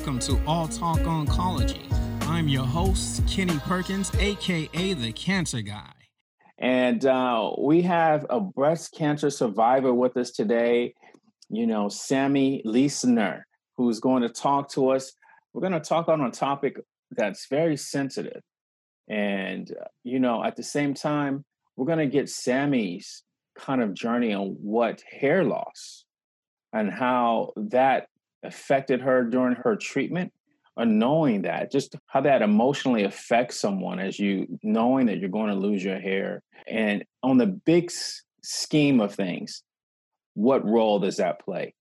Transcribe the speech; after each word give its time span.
welcome 0.00 0.18
to 0.18 0.40
All 0.46 0.66
Talk 0.66 1.00
Oncology. 1.00 1.84
I'm 2.22 2.48
your 2.48 2.64
host, 2.64 3.22
Kenny 3.28 3.58
Perkins, 3.58 4.10
aka 4.18 4.94
the 4.94 5.12
Cancer 5.12 5.60
Guy. 5.60 5.92
And 6.56 7.04
uh, 7.04 7.50
we 7.58 7.82
have 7.82 8.24
a 8.30 8.40
breast 8.40 8.94
cancer 8.94 9.28
survivor 9.28 9.92
with 9.92 10.16
us 10.16 10.30
today, 10.30 10.94
you 11.50 11.66
know, 11.66 11.90
Sammy 11.90 12.62
Leisner, 12.64 13.42
who's 13.76 14.00
going 14.00 14.22
to 14.22 14.30
talk 14.30 14.70
to 14.70 14.88
us. 14.88 15.12
We're 15.52 15.60
going 15.60 15.74
to 15.74 15.86
talk 15.86 16.08
on 16.08 16.22
a 16.22 16.30
topic 16.30 16.80
that's 17.10 17.46
very 17.50 17.76
sensitive. 17.76 18.40
And, 19.06 19.70
uh, 19.70 19.84
you 20.02 20.18
know, 20.18 20.42
at 20.42 20.56
the 20.56 20.62
same 20.62 20.94
time, 20.94 21.44
we're 21.76 21.84
going 21.84 21.98
to 21.98 22.06
get 22.06 22.30
Sammy's 22.30 23.22
kind 23.54 23.82
of 23.82 23.92
journey 23.92 24.32
on 24.32 24.56
what 24.62 25.02
hair 25.10 25.44
loss 25.44 26.06
and 26.72 26.90
how 26.90 27.52
that 27.56 28.06
affected 28.42 29.00
her 29.00 29.24
during 29.24 29.56
her 29.56 29.76
treatment 29.76 30.32
or 30.76 30.86
knowing 30.86 31.42
that 31.42 31.70
just 31.70 31.96
how 32.06 32.20
that 32.20 32.42
emotionally 32.42 33.04
affects 33.04 33.60
someone 33.60 33.98
as 33.98 34.18
you 34.18 34.46
knowing 34.62 35.06
that 35.06 35.18
you're 35.18 35.28
going 35.28 35.50
to 35.50 35.54
lose 35.54 35.84
your 35.84 35.98
hair. 35.98 36.42
And 36.66 37.04
on 37.22 37.38
the 37.38 37.46
big 37.46 37.90
scheme 38.42 39.00
of 39.00 39.14
things 39.14 39.62
what 40.34 40.64
role 40.64 41.00
does 41.00 41.16
that 41.16 41.44
play? 41.44 41.74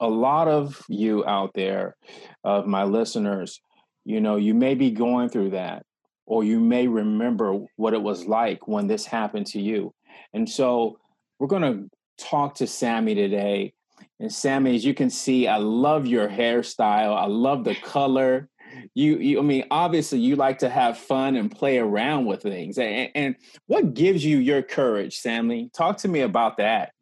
A 0.00 0.08
lot 0.08 0.48
of 0.48 0.82
you 0.88 1.24
out 1.26 1.52
there 1.54 1.96
of 2.42 2.66
my 2.66 2.84
listeners 2.84 3.60
you 4.04 4.20
know 4.20 4.36
you 4.36 4.54
may 4.54 4.74
be 4.74 4.90
going 4.90 5.28
through 5.28 5.50
that 5.50 5.84
or 6.26 6.44
you 6.44 6.58
may 6.58 6.86
remember 6.86 7.58
what 7.76 7.92
it 7.92 8.00
was 8.00 8.24
like 8.24 8.66
when 8.66 8.86
this 8.86 9.04
happened 9.04 9.46
to 9.48 9.60
you. 9.60 9.92
And 10.32 10.48
so 10.48 10.98
we're 11.38 11.48
going 11.48 11.62
to 11.62 11.90
talk 12.24 12.54
to 12.56 12.66
sammy 12.66 13.14
today 13.14 13.72
and 14.18 14.32
Sammy, 14.32 14.74
as 14.76 14.84
you 14.84 14.94
can 14.94 15.10
see, 15.10 15.46
I 15.46 15.56
love 15.56 16.06
your 16.06 16.28
hairstyle. 16.28 17.16
I 17.16 17.26
love 17.26 17.64
the 17.64 17.74
color. 17.74 18.48
You, 18.94 19.18
you, 19.18 19.38
I 19.38 19.42
mean, 19.42 19.64
obviously, 19.70 20.20
you 20.20 20.36
like 20.36 20.58
to 20.58 20.68
have 20.68 20.98
fun 20.98 21.36
and 21.36 21.50
play 21.50 21.78
around 21.78 22.26
with 22.26 22.42
things. 22.42 22.78
And, 22.78 23.10
and 23.14 23.36
what 23.66 23.94
gives 23.94 24.24
you 24.24 24.38
your 24.38 24.62
courage, 24.62 25.18
Sammy? 25.18 25.70
Talk 25.72 25.98
to 25.98 26.08
me 26.08 26.20
about 26.20 26.58
that. 26.58 26.92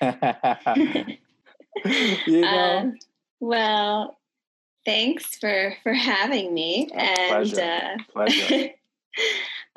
you 2.26 2.40
know. 2.40 2.78
Um, 2.78 2.98
well, 3.40 4.18
thanks 4.84 5.36
for 5.36 5.74
for 5.82 5.92
having 5.92 6.54
me. 6.54 6.88
Oh, 6.92 6.98
and 6.98 7.30
pleasure. 7.30 7.62
Uh, 7.62 7.96
pleasure. 8.12 8.70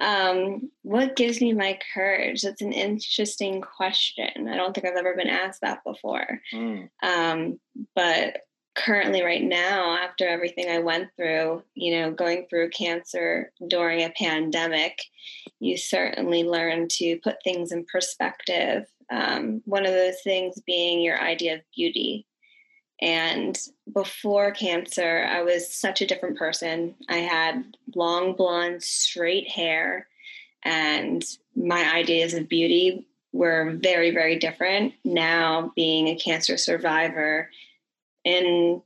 Um, 0.02 0.72
what 0.82 1.16
gives 1.16 1.40
me 1.40 1.54
my 1.54 1.78
courage? 1.94 2.42
That's 2.42 2.62
an 2.62 2.74
interesting 2.74 3.62
question. 3.62 4.50
I 4.50 4.58
don't 4.58 4.74
think 4.74 4.88
I've 4.88 4.98
ever 4.98 5.16
been 5.16 5.28
asked 5.28 5.62
that 5.62 5.84
before. 5.86 6.42
Mm. 6.52 6.90
Um, 7.04 7.60
but 7.96 8.40
currently, 8.76 9.22
right 9.22 9.44
now, 9.44 9.96
after 9.96 10.28
everything 10.28 10.70
I 10.70 10.80
went 10.80 11.10
through, 11.16 11.64
you 11.76 12.00
know, 12.00 12.12
going 12.12 12.48
through 12.50 12.72
cancer 12.72 13.52
during 13.68 14.02
a 14.02 14.14
pandemic, 14.18 14.98
you 15.60 15.78
certainly 15.78 16.44
learn 16.44 16.88
to 16.94 17.20
put 17.24 17.44
things 17.44 17.72
in 17.72 17.86
perspective. 17.86 18.86
Um, 19.12 19.62
one 19.66 19.86
of 19.86 19.94
those 19.94 20.22
things 20.24 20.60
being 20.66 21.02
your 21.02 21.22
idea 21.22 21.56
of 21.56 21.62
beauty. 21.76 22.26
And 23.02 23.58
before 23.92 24.52
cancer, 24.52 25.26
I 25.28 25.42
was 25.42 25.74
such 25.74 26.02
a 26.02 26.06
different 26.06 26.38
person. 26.38 26.96
I 27.10 27.18
had 27.18 27.76
long, 27.96 28.34
blonde, 28.34 28.84
straight 28.84 29.50
hair, 29.50 30.08
and 30.64 31.24
my 31.56 31.92
ideas 31.96 32.36
of 32.36 32.48
beauty 32.48 33.08
were 33.34 33.78
very, 33.82 34.12
very 34.12 34.38
different. 34.38 34.94
Now, 35.04 35.72
being 35.76 36.08
a 36.08 36.16
cancer 36.16 36.58
survivor 36.58 37.50
in 38.24 38.84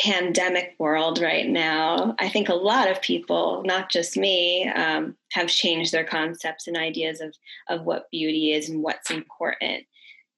pandemic 0.00 0.74
world 0.78 1.18
right 1.18 1.48
now, 1.48 2.14
I 2.18 2.28
think 2.28 2.48
a 2.48 2.54
lot 2.54 2.90
of 2.90 3.00
people, 3.00 3.62
not 3.64 3.90
just 3.90 4.16
me, 4.16 4.68
um, 4.68 5.16
have 5.32 5.48
changed 5.48 5.92
their 5.92 6.04
concepts 6.04 6.66
and 6.66 6.76
ideas 6.76 7.20
of 7.20 7.34
of 7.68 7.84
what 7.84 8.10
beauty 8.10 8.52
is 8.52 8.68
and 8.68 8.82
what's 8.82 9.10
important. 9.10 9.84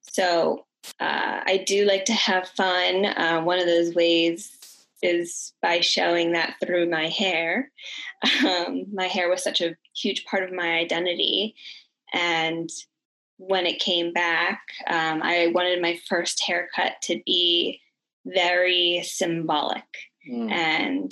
So 0.01 0.65
uh, 0.99 1.41
I 1.45 1.63
do 1.65 1.85
like 1.85 2.05
to 2.05 2.13
have 2.13 2.47
fun. 2.49 3.05
Uh, 3.05 3.41
one 3.41 3.59
of 3.59 3.65
those 3.65 3.93
ways 3.93 4.57
is 5.01 5.53
by 5.61 5.79
showing 5.79 6.33
that 6.33 6.55
through 6.63 6.89
my 6.89 7.07
hair. 7.07 7.71
Um, 8.45 8.85
my 8.93 9.07
hair 9.07 9.29
was 9.29 9.43
such 9.43 9.61
a 9.61 9.75
huge 9.95 10.25
part 10.25 10.43
of 10.43 10.53
my 10.53 10.77
identity. 10.77 11.55
And 12.13 12.69
when 13.37 13.65
it 13.65 13.79
came 13.79 14.13
back, 14.13 14.61
um, 14.87 15.21
I 15.23 15.47
wanted 15.47 15.81
my 15.81 15.99
first 16.07 16.43
haircut 16.45 16.93
to 17.03 17.19
be 17.25 17.81
very 18.25 19.01
symbolic 19.03 19.83
mm. 20.29 20.51
and 20.51 21.11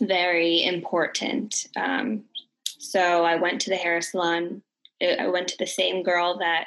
very 0.00 0.62
important. 0.64 1.66
Um, 1.76 2.24
so 2.66 3.24
I 3.24 3.36
went 3.36 3.62
to 3.62 3.70
the 3.70 3.76
hair 3.76 4.00
salon. 4.02 4.62
I 5.02 5.28
went 5.28 5.48
to 5.48 5.58
the 5.58 5.66
same 5.66 6.02
girl 6.02 6.38
that 6.38 6.66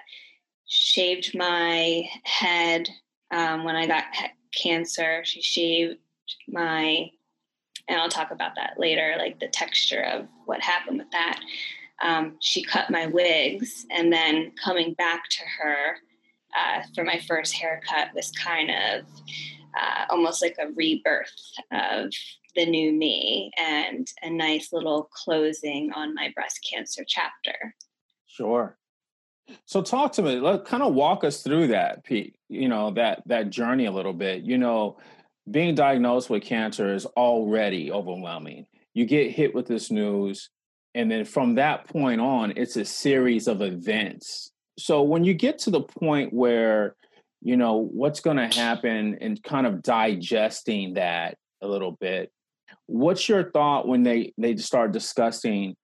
shaved 0.67 1.35
my 1.35 2.07
head 2.23 2.89
um, 3.31 3.63
when 3.63 3.75
I 3.75 3.87
got 3.87 4.05
cancer. 4.55 5.21
She 5.23 5.41
shaved 5.41 5.99
my, 6.47 7.09
and 7.87 7.99
I'll 7.99 8.09
talk 8.09 8.31
about 8.31 8.55
that 8.55 8.75
later, 8.77 9.15
like 9.17 9.39
the 9.39 9.47
texture 9.47 10.03
of 10.03 10.27
what 10.45 10.61
happened 10.61 10.99
with 10.99 11.11
that. 11.11 11.39
Um, 12.01 12.37
she 12.41 12.63
cut 12.63 12.91
my 12.91 13.07
wigs, 13.07 13.85
and 13.89 14.13
then 14.13 14.51
coming 14.63 14.93
back 14.93 15.23
to 15.29 15.43
her 15.59 15.95
uh, 16.55 16.83
for 16.93 17.03
my 17.03 17.19
first 17.27 17.53
haircut 17.53 18.09
was 18.13 18.31
kind 18.31 18.69
of 18.69 19.05
uh, 19.77 20.05
almost 20.09 20.41
like 20.41 20.57
a 20.59 20.71
rebirth 20.75 21.53
of 21.71 22.11
the 22.55 22.65
new 22.65 22.91
me 22.91 23.51
and 23.57 24.07
a 24.23 24.29
nice 24.29 24.73
little 24.73 25.03
closing 25.11 25.91
on 25.93 26.13
my 26.13 26.31
breast 26.35 26.65
cancer 26.69 27.03
chapter. 27.07 27.75
Sure. 28.25 28.77
So 29.65 29.81
talk 29.81 30.13
to 30.13 30.21
me. 30.21 30.39
Let 30.39 30.65
kind 30.65 30.83
of 30.83 30.93
walk 30.93 31.23
us 31.23 31.41
through 31.41 31.67
that, 31.67 32.03
Pete. 32.03 32.35
You 32.49 32.67
know 32.69 32.91
that 32.91 33.23
that 33.25 33.49
journey 33.49 33.85
a 33.85 33.91
little 33.91 34.13
bit. 34.13 34.43
You 34.43 34.57
know, 34.57 34.97
being 35.49 35.75
diagnosed 35.75 36.29
with 36.29 36.43
cancer 36.43 36.93
is 36.93 37.05
already 37.05 37.91
overwhelming. 37.91 38.65
You 38.93 39.05
get 39.05 39.31
hit 39.31 39.53
with 39.53 39.67
this 39.67 39.91
news, 39.91 40.49
and 40.95 41.09
then 41.11 41.25
from 41.25 41.55
that 41.55 41.87
point 41.87 42.21
on, 42.21 42.53
it's 42.55 42.75
a 42.75 42.85
series 42.85 43.47
of 43.47 43.61
events. 43.61 44.51
So 44.79 45.01
when 45.03 45.23
you 45.23 45.33
get 45.33 45.59
to 45.59 45.69
the 45.69 45.81
point 45.81 46.33
where 46.33 46.95
you 47.41 47.57
know 47.57 47.75
what's 47.75 48.19
going 48.19 48.37
to 48.37 48.47
happen 48.47 49.17
and 49.21 49.41
kind 49.43 49.67
of 49.67 49.81
digesting 49.81 50.95
that 50.95 51.37
a 51.61 51.67
little 51.67 51.91
bit, 51.91 52.31
what's 52.85 53.27
your 53.29 53.51
thought 53.51 53.87
when 53.87 54.03
they 54.03 54.33
they 54.37 54.57
start 54.57 54.91
discussing 54.91 55.75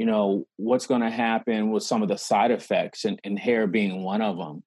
you 0.00 0.06
know 0.06 0.46
what's 0.56 0.86
going 0.86 1.02
to 1.02 1.10
happen 1.10 1.70
with 1.70 1.82
some 1.82 2.02
of 2.02 2.08
the 2.08 2.16
side 2.16 2.50
effects 2.50 3.04
and, 3.04 3.20
and 3.22 3.38
hair 3.38 3.66
being 3.66 4.02
one 4.02 4.22
of 4.22 4.38
them 4.38 4.62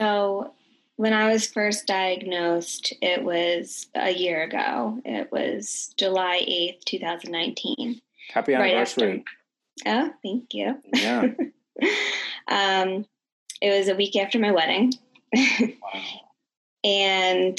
so 0.00 0.50
when 0.96 1.12
i 1.12 1.30
was 1.30 1.46
first 1.46 1.86
diagnosed 1.86 2.94
it 3.02 3.22
was 3.22 3.86
a 3.94 4.10
year 4.10 4.44
ago. 4.44 4.98
It 5.04 5.30
was 5.30 5.92
july 5.98 6.40
8th 6.48 6.84
2019 6.86 8.00
happy 8.32 8.54
anniversary. 8.54 9.24
Right 9.84 10.04
oh 10.08 10.10
thank 10.24 10.54
you. 10.54 10.76
Yeah. 10.92 11.28
Um, 12.48 13.04
it 13.60 13.76
was 13.76 13.88
a 13.88 13.96
week 13.96 14.14
after 14.16 14.38
my 14.38 14.52
wedding. 14.52 14.94
Wow. 15.34 16.02
and 16.84 17.58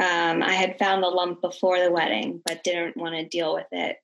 um, 0.00 0.42
i 0.42 0.52
had 0.54 0.78
found 0.78 1.02
the 1.02 1.08
lump 1.08 1.42
before 1.42 1.78
the 1.80 1.90
wedding 1.92 2.40
but 2.46 2.64
didn't 2.64 2.96
want 2.96 3.14
to 3.16 3.28
deal 3.28 3.52
with 3.52 3.66
it 3.72 3.98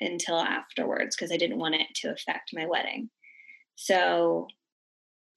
until 0.00 0.38
afterwards 0.38 1.16
because 1.16 1.32
I 1.32 1.36
didn't 1.36 1.58
want 1.58 1.74
it 1.74 1.86
to 1.96 2.12
affect 2.12 2.50
my 2.54 2.66
wedding. 2.66 3.10
So 3.76 4.48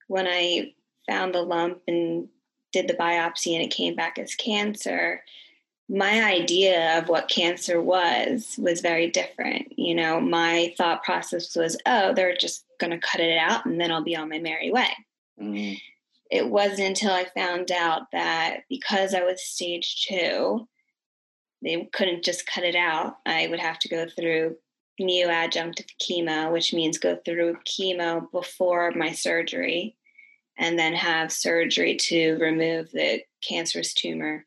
when 0.08 0.26
I 0.26 0.74
found 1.08 1.34
the 1.34 1.42
lump 1.42 1.82
and 1.86 2.28
did 2.72 2.88
the 2.88 2.94
biopsy 2.94 3.54
and 3.54 3.62
it 3.62 3.70
came 3.70 3.94
back 3.94 4.18
as 4.18 4.34
cancer, 4.34 5.22
my 5.88 6.24
idea 6.24 6.98
of 6.98 7.08
what 7.08 7.28
cancer 7.28 7.80
was 7.80 8.56
was 8.58 8.80
very 8.80 9.10
different. 9.10 9.78
You 9.78 9.94
know, 9.94 10.20
my 10.20 10.74
thought 10.78 11.02
process 11.02 11.54
was, 11.54 11.76
oh, 11.86 12.14
they're 12.14 12.36
just 12.36 12.64
going 12.80 12.92
to 12.92 13.06
cut 13.06 13.20
it 13.20 13.36
out 13.36 13.66
and 13.66 13.80
then 13.80 13.90
I'll 13.90 14.02
be 14.02 14.16
on 14.16 14.30
my 14.30 14.38
merry 14.38 14.70
way. 14.70 14.88
Mm-hmm. 15.40 15.74
It 16.30 16.48
wasn't 16.48 16.88
until 16.88 17.12
I 17.12 17.26
found 17.36 17.70
out 17.70 18.10
that 18.12 18.60
because 18.70 19.14
I 19.14 19.22
was 19.22 19.42
stage 19.42 20.06
two, 20.06 20.66
they 21.62 21.88
couldn't 21.92 22.24
just 22.24 22.46
cut 22.46 22.64
it 22.64 22.74
out. 22.74 23.18
I 23.24 23.46
would 23.48 23.60
have 23.60 23.78
to 23.80 23.88
go 23.88 24.06
through 24.08 24.56
neoadjunctive 25.00 25.88
chemo, 26.00 26.52
which 26.52 26.74
means 26.74 26.98
go 26.98 27.16
through 27.24 27.56
chemo 27.66 28.30
before 28.30 28.92
my 28.92 29.12
surgery 29.12 29.96
and 30.58 30.78
then 30.78 30.94
have 30.94 31.32
surgery 31.32 31.96
to 31.96 32.36
remove 32.36 32.90
the 32.90 33.22
cancerous 33.42 33.94
tumor 33.94 34.44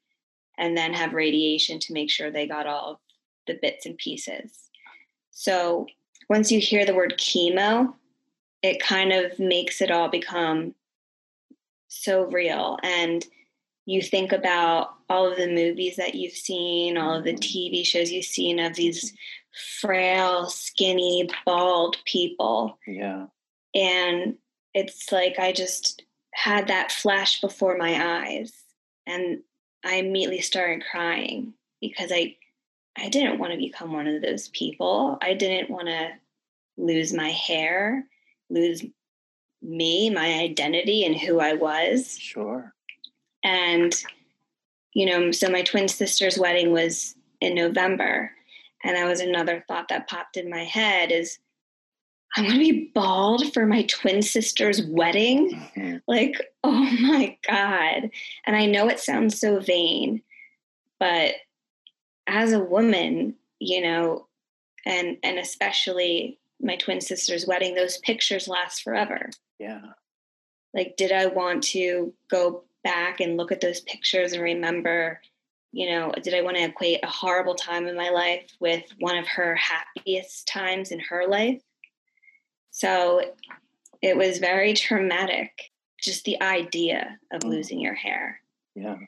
and 0.58 0.78
then 0.78 0.94
have 0.94 1.14
radiation 1.14 1.80
to 1.80 1.94
make 1.94 2.10
sure 2.10 2.32
they 2.32 2.48
got 2.48 2.68
all 2.68 3.02
the 3.48 3.58
bits 3.62 3.86
and 3.86 3.98
pieces. 3.98 4.70
So 5.32 5.88
once 6.30 6.52
you 6.52 6.60
hear 6.60 6.86
the 6.86 6.96
word 6.96 7.16
chemo, 7.18 7.94
it 8.62 8.82
kind 8.82 9.12
of 9.12 9.38
makes 9.40 9.82
it 9.82 9.92
all 9.92 10.10
become 10.10 10.74
so 11.88 12.24
real. 12.26 12.78
And 12.84 13.26
you 13.86 14.02
think 14.02 14.32
about 14.32 14.96
all 15.10 15.32
of 15.32 15.38
the 15.38 15.48
movies 15.48 15.96
that 15.98 16.16
you've 16.16 16.34
seen, 16.34 16.98
all 16.98 17.18
of 17.18 17.24
the. 17.24 17.34
TV 17.34 17.86
shows 17.86 18.12
you've 18.12 18.26
seen 18.26 18.60
of 18.60 18.76
these 18.76 19.14
frail, 19.80 20.48
skinny, 20.48 21.30
bald 21.46 21.98
people. 22.06 22.80
Yeah. 22.88 23.28
And 23.74 24.36
it's 24.74 25.12
like 25.12 25.38
I 25.40 25.52
just 25.52 26.04
had 26.34 26.68
that 26.68 26.92
flash 26.92 27.40
before 27.40 27.78
my 27.78 28.24
eyes 28.26 28.52
and 29.06 29.42
I 29.84 29.96
immediately 29.96 30.42
started 30.42 30.84
crying 30.90 31.54
because 31.80 32.12
I 32.12 32.36
I 32.98 33.10
didn't 33.10 33.40
want 33.40 33.52
to 33.52 33.58
become 33.58 33.92
one 33.92 34.08
of 34.08 34.22
those 34.22 34.48
people. 34.50 35.18
I 35.22 35.34
didn't 35.34 35.70
want 35.70 35.88
to 35.88 36.12
lose 36.78 37.14
my 37.14 37.30
hair, 37.30 38.06
lose 38.50 38.86
me, 39.62 40.10
my 40.10 40.40
identity 40.40 41.06
and 41.06 41.16
who 41.16 41.40
I 41.40 41.54
was. 41.54 42.18
Sure. 42.18 42.74
And 43.45 43.95
you 44.94 45.06
know, 45.06 45.31
so 45.31 45.50
my 45.50 45.62
twin 45.62 45.88
sister's 45.88 46.38
wedding 46.38 46.71
was 46.71 47.15
in 47.42 47.56
November 47.56 48.31
and 48.86 48.95
that 48.95 49.07
was 49.07 49.19
another 49.19 49.65
thought 49.68 49.88
that 49.89 50.07
popped 50.07 50.38
in 50.38 50.50
my 50.50 50.63
head 50.63 51.12
is 51.12 51.39
I'm 52.38 52.44
going 52.44 52.56
to 52.56 52.59
be 52.59 52.92
bald 52.94 53.51
for 53.53 53.65
my 53.65 53.83
twin 53.83 54.21
sister's 54.21 54.83
wedding. 54.83 55.51
Mm-hmm. 55.75 55.97
Like, 56.07 56.36
oh 56.63 56.92
my 57.01 57.36
God. 57.47 58.12
And 58.45 58.56
I 58.56 58.68
know 58.68 58.88
it 58.88 59.00
sounds 59.00 59.39
so 59.39 59.59
vain, 59.59 60.21
but 61.00 61.33
as 62.27 62.51
a 62.51 62.59
woman, 62.59 63.36
you 63.59 63.81
know, 63.81 64.27
and 64.86 65.18
and 65.24 65.39
especially 65.39 66.38
my 66.62 66.75
twin 66.75 67.01
sister's 67.01 67.47
wedding, 67.47 67.74
those 67.74 67.97
pictures 68.00 68.47
last 68.47 68.83
forever. 68.83 69.30
Yeah. 69.57 69.81
Like, 70.74 70.95
did 70.97 71.12
I 71.12 71.27
want 71.27 71.63
to 71.63 72.13
go 72.30 72.65
back 72.86 73.20
and 73.20 73.36
look 73.36 73.52
at 73.52 73.60
those 73.60 73.82
pictures 73.82 74.32
and 74.32 74.42
remember 74.42 75.20
you 75.76 75.90
know, 75.90 76.14
did 76.24 76.34
I 76.34 76.42
want 76.42 76.56
to 76.56 76.64
equate 76.64 77.04
a 77.04 77.08
horrible 77.08 77.54
time 77.54 77.88
in 77.88 77.98
my 77.98 78.10
life 78.10 78.50
with 78.62 78.84
one 78.98 79.18
of 79.18 79.28
her 79.28 79.56
happiest 79.56 80.48
times 80.48 80.92
in 80.92 81.02
her 81.02 81.28
life? 81.28 81.62
So 82.72 83.34
it 84.02 84.16
was 84.16 84.38
very 84.38 84.74
traumatic, 84.74 85.52
just 86.00 86.24
the 86.24 86.42
idea 86.42 87.20
of 87.34 87.42
mm. 87.42 87.50
losing 87.50 87.82
your 87.82 87.94
hair. 87.94 88.40
Yeah. 88.74 89.00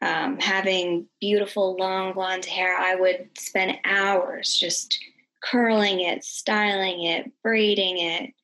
Um, 0.00 0.40
having 0.40 1.06
beautiful 1.20 1.76
long 1.76 2.14
blonde 2.14 2.46
hair, 2.46 2.76
I 2.76 2.96
would 2.96 3.28
spend 3.38 3.78
hours 3.84 4.56
just 4.56 4.98
curling 5.40 6.00
it, 6.00 6.24
styling 6.24 7.04
it, 7.04 7.30
braiding 7.44 7.98
it, 7.98 8.34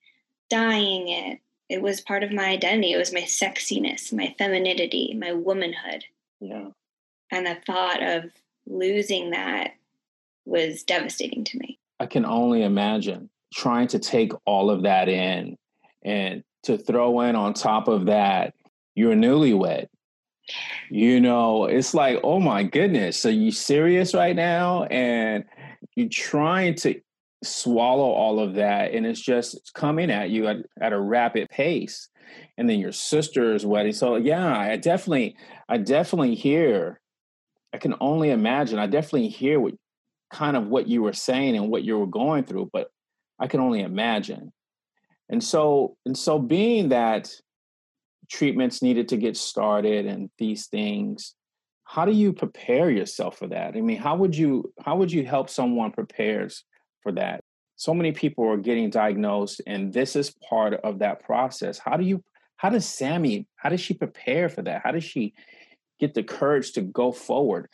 dyeing 0.49 1.09
it. 1.09 1.41
It 1.69 1.83
was 1.83 2.01
part 2.01 2.23
of 2.23 2.33
my 2.33 2.47
identity. 2.47 2.93
It 2.93 2.99
was 2.99 3.13
my 3.13 3.23
sexiness, 3.23 4.13
my 4.13 4.35
femininity, 4.39 5.15
my 5.19 5.33
womanhood. 5.33 6.05
Yeah 6.41 6.69
and 7.31 7.47
the 7.47 7.57
thought 7.67 8.03
of 8.03 8.31
losing 8.67 9.31
that 9.31 9.73
was 10.45 10.83
devastating 10.83 11.45
to 11.45 11.59
me. 11.59 11.79
I 12.01 12.07
can 12.07 12.25
only 12.25 12.63
imagine 12.63 13.29
trying 13.53 13.89
to 13.89 13.99
take 13.99 14.33
all 14.45 14.71
of 14.71 14.83
that 14.83 15.09
in 15.09 15.57
and 16.05 16.43
to 16.65 16.79
throw 16.79 17.21
in 17.21 17.37
on 17.37 17.55
top 17.55 17.89
of 17.89 18.07
that, 18.07 18.55
you're 18.95 19.15
newlywed. 19.15 19.89
You 20.91 21.21
know, 21.21 21.67
it's 21.67 21.93
like, 21.93 22.19
oh 22.23 22.41
my 22.41 22.63
goodness. 22.63 23.19
So 23.19 23.29
you 23.29 23.51
serious 23.51 24.15
right 24.15 24.35
now? 24.35 24.85
And 24.85 25.45
you're 25.95 26.09
trying 26.09 26.75
to 26.77 27.01
swallow 27.43 28.11
all 28.11 28.41
of 28.41 28.55
that 28.55 28.93
and 28.93 29.07
it's 29.07 29.21
just 29.21 29.73
coming 29.75 30.11
at 30.11 30.31
you 30.31 30.49
at, 30.49 30.57
at 30.81 30.93
a 30.93 31.01
rapid 31.01 31.49
pace. 31.51 32.09
And 32.59 32.69
then 32.69 32.79
your 32.79 32.93
sister's 32.93 33.65
wedding. 33.65 33.93
So 33.93 34.17
yeah, 34.17 34.57
I 34.57 34.77
definitely, 34.77 35.37
I 35.69 35.79
definitely 35.79 36.35
hear 36.35 37.01
I 37.73 37.79
can 37.79 37.95
only 38.01 38.31
imagine. 38.31 38.79
I 38.79 38.87
definitely 38.87 39.29
hear 39.29 39.61
what 39.61 39.75
kind 40.31 40.57
of 40.57 40.69
what 40.69 40.89
you 40.89 41.03
were 41.03 41.13
saying 41.13 41.57
and 41.57 41.71
what 41.71 41.85
you 41.85 41.99
were 41.99 42.07
going 42.07 42.45
through, 42.45 42.71
but 42.73 42.91
I 43.39 43.47
can 43.47 43.61
only 43.61 43.81
imagine. 43.81 44.53
And 45.29 45.43
so, 45.43 45.97
and 46.07 46.17
so 46.17 46.39
being 46.39 46.89
that 46.91 47.31
treatments 48.31 48.83
needed 48.83 49.09
to 49.09 49.17
get 49.17 49.37
started 49.37 50.07
and 50.07 50.31
these 50.39 50.67
things, 50.67 51.35
how 51.85 52.05
do 52.05 52.13
you 52.13 52.33
prepare 52.33 52.91
yourself 52.91 53.39
for 53.39 53.47
that? 53.49 53.77
I 53.77 53.81
mean, 53.81 53.99
how 53.99 54.17
would 54.17 54.37
you 54.37 54.73
how 54.83 54.97
would 54.97 55.11
you 55.11 55.25
help 55.25 55.49
someone 55.49 55.91
prepares 55.91 56.65
for 57.03 57.13
that? 57.13 57.41
So 57.77 57.95
many 57.95 58.13
people 58.13 58.45
are 58.49 58.57
getting 58.57 58.91
diagnosed 58.91 59.61
and 59.67 59.93
this 59.93 60.17
is 60.17 60.35
part 60.49 60.75
of 60.75 60.99
that 60.99 61.23
process. 61.25 61.79
How 61.79 61.97
do 61.97 62.05
you 62.05 62.23
how 62.57 62.71
does 62.71 62.87
Sammy, 62.87 63.47
how 63.55 63.69
does 63.69 63.81
she 63.81 63.95
prepare 63.95 64.49
for 64.49 64.63
that? 64.63 64.83
How 64.83 64.91
does 64.91 65.05
she 65.05 65.33
get 66.01 66.15
the 66.15 66.25
courage 66.25 66.73
to 66.73 66.81
go 66.81 67.13
forward? 67.13 67.69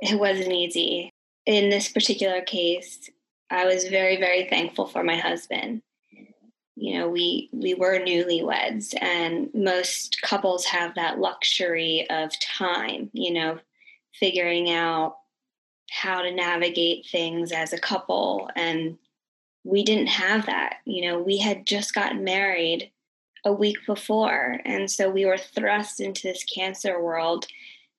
It 0.00 0.18
wasn't 0.18 0.52
easy. 0.52 1.12
In 1.44 1.68
this 1.68 1.90
particular 1.90 2.40
case, 2.40 3.10
I 3.50 3.66
was 3.66 3.84
very, 3.84 4.16
very 4.16 4.48
thankful 4.48 4.86
for 4.86 5.04
my 5.04 5.16
husband. 5.16 5.82
You 6.74 6.98
know, 6.98 7.08
we 7.10 7.50
we 7.52 7.74
were 7.74 8.00
newlyweds, 8.00 8.94
and 8.98 9.50
most 9.52 10.22
couples 10.22 10.64
have 10.64 10.94
that 10.94 11.18
luxury 11.18 12.06
of 12.08 12.32
time. 12.40 13.10
You 13.12 13.34
know, 13.34 13.58
figuring 14.14 14.70
out 14.70 15.16
how 15.92 16.22
to 16.22 16.30
navigate 16.32 17.06
things 17.06 17.52
as 17.52 17.72
a 17.72 17.78
couple, 17.78 18.48
and 18.56 18.98
we 19.64 19.84
didn't 19.84 20.08
have 20.08 20.46
that. 20.46 20.76
You 20.84 21.02
know, 21.02 21.18
we 21.20 21.38
had 21.38 21.66
just 21.66 21.94
gotten 21.94 22.24
married 22.24 22.90
a 23.44 23.52
week 23.52 23.78
before. 23.86 24.58
And 24.64 24.90
so 24.90 25.10
we 25.10 25.26
were 25.26 25.38
thrust 25.38 26.00
into 26.00 26.22
this 26.22 26.44
cancer 26.44 27.00
world. 27.00 27.46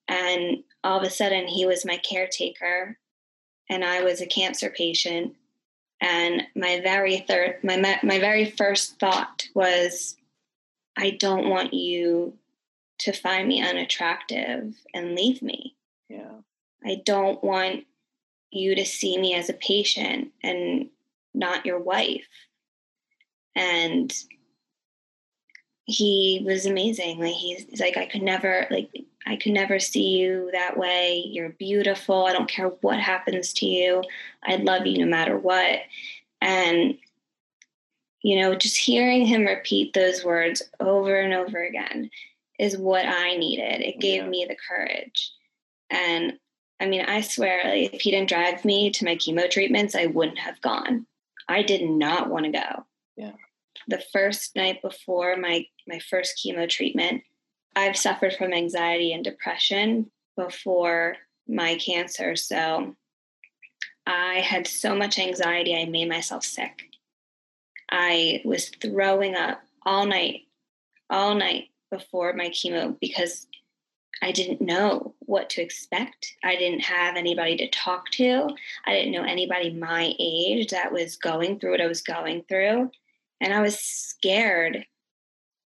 And 0.08 0.64
all 0.82 0.98
of 0.98 1.06
a 1.06 1.10
sudden, 1.10 1.46
he 1.46 1.66
was 1.66 1.84
my 1.84 1.96
caretaker, 1.98 2.98
and 3.70 3.84
I 3.84 4.02
was 4.02 4.20
a 4.20 4.26
cancer 4.26 4.70
patient. 4.70 5.34
And 6.00 6.42
my 6.54 6.80
very 6.80 7.18
third, 7.18 7.58
my 7.62 7.76
my 8.02 8.18
very 8.18 8.50
first 8.50 8.98
thought 8.98 9.48
was, 9.54 10.16
I 10.96 11.10
don't 11.10 11.48
want 11.48 11.72
you 11.72 12.34
to 12.98 13.12
find 13.12 13.48
me 13.48 13.62
unattractive 13.62 14.74
and 14.92 15.14
leave 15.14 15.40
me. 15.40 15.74
Yeah. 16.10 16.40
I 16.84 17.02
don't 17.04 17.42
want 17.42 17.84
you 18.50 18.74
to 18.74 18.84
see 18.84 19.18
me 19.18 19.34
as 19.34 19.48
a 19.48 19.54
patient 19.54 20.32
and 20.42 20.88
not 21.34 21.66
your 21.66 21.78
wife. 21.78 22.26
And 23.56 24.12
he 25.86 26.42
was 26.46 26.66
amazing. 26.66 27.18
Like 27.18 27.34
he's, 27.34 27.64
he's 27.68 27.80
like 27.80 27.96
I 27.96 28.06
could 28.06 28.22
never 28.22 28.66
like 28.70 28.90
I 29.26 29.36
could 29.36 29.52
never 29.52 29.78
see 29.78 30.18
you 30.18 30.50
that 30.52 30.76
way. 30.76 31.24
You're 31.26 31.50
beautiful. 31.50 32.26
I 32.26 32.32
don't 32.32 32.48
care 32.48 32.68
what 32.80 32.98
happens 32.98 33.52
to 33.54 33.66
you. 33.66 34.02
I 34.44 34.56
love 34.56 34.86
you 34.86 34.98
no 34.98 35.06
matter 35.06 35.36
what. 35.36 35.80
And 36.40 36.98
you 38.22 38.40
know, 38.40 38.54
just 38.54 38.76
hearing 38.76 39.26
him 39.26 39.44
repeat 39.44 39.92
those 39.92 40.24
words 40.24 40.62
over 40.80 41.20
and 41.20 41.34
over 41.34 41.62
again 41.62 42.10
is 42.58 42.78
what 42.78 43.04
I 43.06 43.36
needed. 43.36 43.82
It 43.82 44.00
gave 44.00 44.22
yeah. 44.22 44.28
me 44.28 44.46
the 44.48 44.56
courage. 44.68 45.30
And 45.90 46.38
I 46.80 46.86
mean, 46.86 47.02
I 47.02 47.20
swear, 47.20 47.60
like, 47.64 47.94
if 47.94 48.00
he 48.02 48.10
didn't 48.10 48.28
drive 48.28 48.64
me 48.64 48.90
to 48.90 49.04
my 49.04 49.16
chemo 49.16 49.50
treatments, 49.50 49.94
I 49.94 50.06
wouldn't 50.06 50.38
have 50.38 50.60
gone. 50.60 51.06
I 51.48 51.62
did 51.62 51.88
not 51.88 52.30
want 52.30 52.46
to 52.46 52.50
go. 52.50 52.86
Yeah 53.16 53.32
the 53.88 54.02
first 54.12 54.56
night 54.56 54.82
before 54.82 55.36
my 55.36 55.66
my 55.86 55.98
first 55.98 56.40
chemo 56.44 56.68
treatment, 56.68 57.22
I've 57.76 57.96
suffered 57.96 58.34
from 58.34 58.52
anxiety 58.52 59.12
and 59.12 59.22
depression 59.22 60.10
before 60.36 61.16
my 61.46 61.76
cancer. 61.76 62.36
So 62.36 62.96
I 64.06 64.36
had 64.36 64.66
so 64.66 64.94
much 64.94 65.18
anxiety, 65.18 65.76
I 65.76 65.84
made 65.86 66.08
myself 66.08 66.44
sick. 66.44 66.84
I 67.90 68.42
was 68.44 68.70
throwing 68.80 69.34
up 69.34 69.62
all 69.84 70.06
night, 70.06 70.42
all 71.10 71.34
night 71.34 71.68
before 71.90 72.32
my 72.32 72.48
chemo 72.48 72.98
because 72.98 73.46
I 74.22 74.32
didn't 74.32 74.60
know 74.60 75.14
what 75.20 75.50
to 75.50 75.62
expect. 75.62 76.34
I 76.42 76.56
didn't 76.56 76.80
have 76.80 77.16
anybody 77.16 77.56
to 77.58 77.68
talk 77.68 78.10
to. 78.12 78.48
I 78.86 78.92
didn't 78.92 79.12
know 79.12 79.24
anybody 79.24 79.70
my 79.70 80.14
age 80.18 80.70
that 80.70 80.92
was 80.92 81.16
going 81.16 81.58
through 81.58 81.72
what 81.72 81.80
I 81.80 81.86
was 81.86 82.02
going 82.02 82.44
through. 82.48 82.90
And 83.40 83.52
I 83.52 83.60
was 83.60 83.78
scared, 83.78 84.86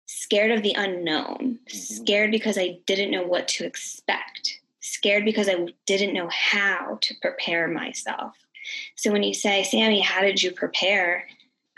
scared 0.07 0.53
of 0.53 0.63
the 0.63 0.75
unknown, 0.77 1.59
mm-hmm. 1.67 1.77
scared 1.77 2.31
because 2.31 2.59
I 2.59 2.79
didn't 2.87 3.11
know 3.11 3.25
what 3.25 3.49
to 3.49 3.65
expect, 3.65 4.61
scared 4.81 5.25
because 5.25 5.49
I 5.49 5.67
didn't 5.87 6.15
know 6.15 6.29
how 6.29 6.99
to 7.01 7.15
prepare 7.21 7.69
myself. 7.69 8.37
So 8.97 9.11
when 9.11 9.23
you 9.23 9.35
say, 9.35 9.63
Sammy, 9.63 10.01
how 10.01 10.23
did 10.23 10.43
you 10.43 10.53
prepare? 10.53 11.27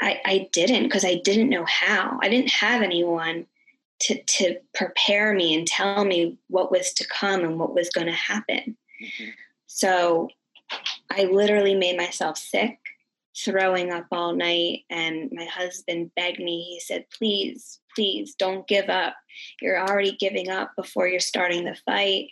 I, 0.00 0.20
I 0.24 0.48
didn't 0.52 0.84
because 0.84 1.04
I 1.04 1.16
didn't 1.16 1.50
know 1.50 1.64
how. 1.64 2.18
I 2.22 2.28
didn't 2.28 2.50
have 2.50 2.82
anyone 2.82 3.46
to, 4.00 4.22
to 4.22 4.56
prepare 4.74 5.34
me 5.34 5.54
and 5.54 5.66
tell 5.66 6.04
me 6.04 6.38
what 6.48 6.70
was 6.70 6.92
to 6.94 7.06
come 7.06 7.40
and 7.40 7.58
what 7.58 7.74
was 7.74 7.90
going 7.90 8.06
to 8.06 8.12
happen. 8.12 8.76
Mm-hmm. 9.02 9.30
So 9.66 10.28
I 11.10 11.24
literally 11.24 11.74
made 11.74 11.96
myself 11.96 12.38
sick 12.38 12.78
throwing 13.36 13.92
up 13.92 14.06
all 14.10 14.34
night. 14.34 14.80
And 14.90 15.30
my 15.32 15.44
husband 15.44 16.10
begged 16.16 16.40
me, 16.40 16.62
he 16.62 16.80
said, 16.80 17.06
please, 17.16 17.80
please 17.94 18.34
don't 18.34 18.66
give 18.66 18.88
up. 18.88 19.14
You're 19.60 19.80
already 19.80 20.12
giving 20.12 20.48
up 20.48 20.72
before 20.76 21.06
you're 21.06 21.20
starting 21.20 21.64
the 21.64 21.76
fight. 21.86 22.30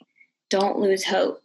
Don't 0.51 0.79
lose 0.79 1.05
hope. 1.05 1.43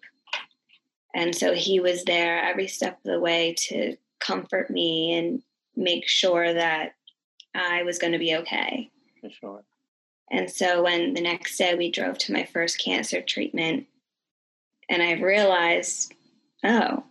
And 1.13 1.35
so 1.35 1.53
he 1.53 1.79
was 1.79 2.03
there 2.05 2.41
every 2.41 2.67
step 2.67 2.97
of 2.97 3.11
the 3.11 3.19
way 3.19 3.53
to 3.67 3.95
comfort 4.19 4.69
me 4.69 5.13
and 5.17 5.41
make 5.75 6.07
sure 6.07 6.53
that 6.53 6.93
I 7.53 7.83
was 7.83 7.97
going 7.97 8.13
to 8.13 8.19
be 8.19 8.35
okay. 8.37 8.89
For 9.19 9.29
sure. 9.29 9.63
And 10.31 10.49
so 10.49 10.83
when 10.83 11.13
the 11.13 11.21
next 11.21 11.57
day 11.57 11.75
we 11.75 11.91
drove 11.91 12.17
to 12.19 12.33
my 12.33 12.45
first 12.45 12.81
cancer 12.83 13.21
treatment, 13.21 13.85
and 14.89 15.03
I 15.03 15.13
realized, 15.13 16.13
oh, 16.63 17.03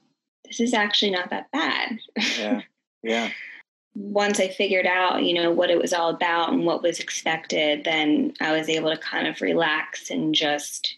this 0.44 0.58
is 0.58 0.74
actually 0.74 1.12
not 1.12 1.30
that 1.30 1.50
bad. 1.52 1.98
Yeah. 2.38 2.62
Yeah. 3.02 3.30
Once 3.94 4.40
I 4.40 4.48
figured 4.48 4.86
out, 4.86 5.24
you 5.24 5.34
know, 5.34 5.50
what 5.50 5.70
it 5.70 5.80
was 5.80 5.92
all 5.92 6.10
about 6.10 6.52
and 6.52 6.64
what 6.64 6.82
was 6.82 7.00
expected, 7.00 7.84
then 7.84 8.32
I 8.40 8.52
was 8.52 8.68
able 8.68 8.90
to 8.90 8.96
kind 8.96 9.26
of 9.26 9.40
relax 9.40 10.10
and 10.10 10.34
just 10.34 10.96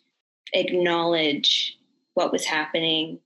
acknowledge 0.52 1.78
what 2.14 2.32
was 2.32 2.44
happening, 2.44 3.18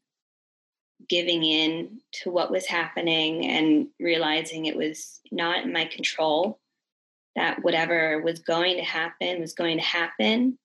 giving 1.08 1.42
in 1.42 2.00
to 2.12 2.30
what 2.30 2.50
was 2.50 2.64
happening, 2.64 3.44
and 3.44 3.88
realizing 3.98 4.66
it 4.66 4.76
was 4.76 5.20
not 5.32 5.64
in 5.64 5.72
my 5.72 5.84
control, 5.84 6.60
that 7.36 7.62
whatever 7.62 8.20
was 8.22 8.40
going 8.40 8.76
to 8.76 8.82
happen 8.82 9.40
was 9.40 9.52
going 9.52 9.76
to 9.76 9.84
happen, 9.84 10.58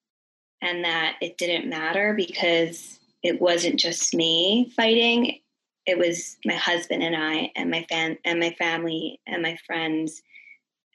and 0.62 0.84
that 0.84 1.18
it 1.22 1.38
didn't 1.38 1.70
matter 1.70 2.14
because 2.16 3.00
it 3.24 3.40
wasn't 3.40 3.80
just 3.80 4.14
me 4.14 4.72
fighting. 4.76 5.40
It 5.86 5.98
was 5.98 6.38
my 6.46 6.56
husband 6.56 7.04
and 7.04 7.16
I 7.16 7.52
and 7.56 7.70
my 7.70 7.86
fan 7.90 8.18
and 8.26 8.40
my 8.40 8.52
family 8.58 9.20
and 9.28 9.42
my 9.42 9.58
friends. 9.68 10.22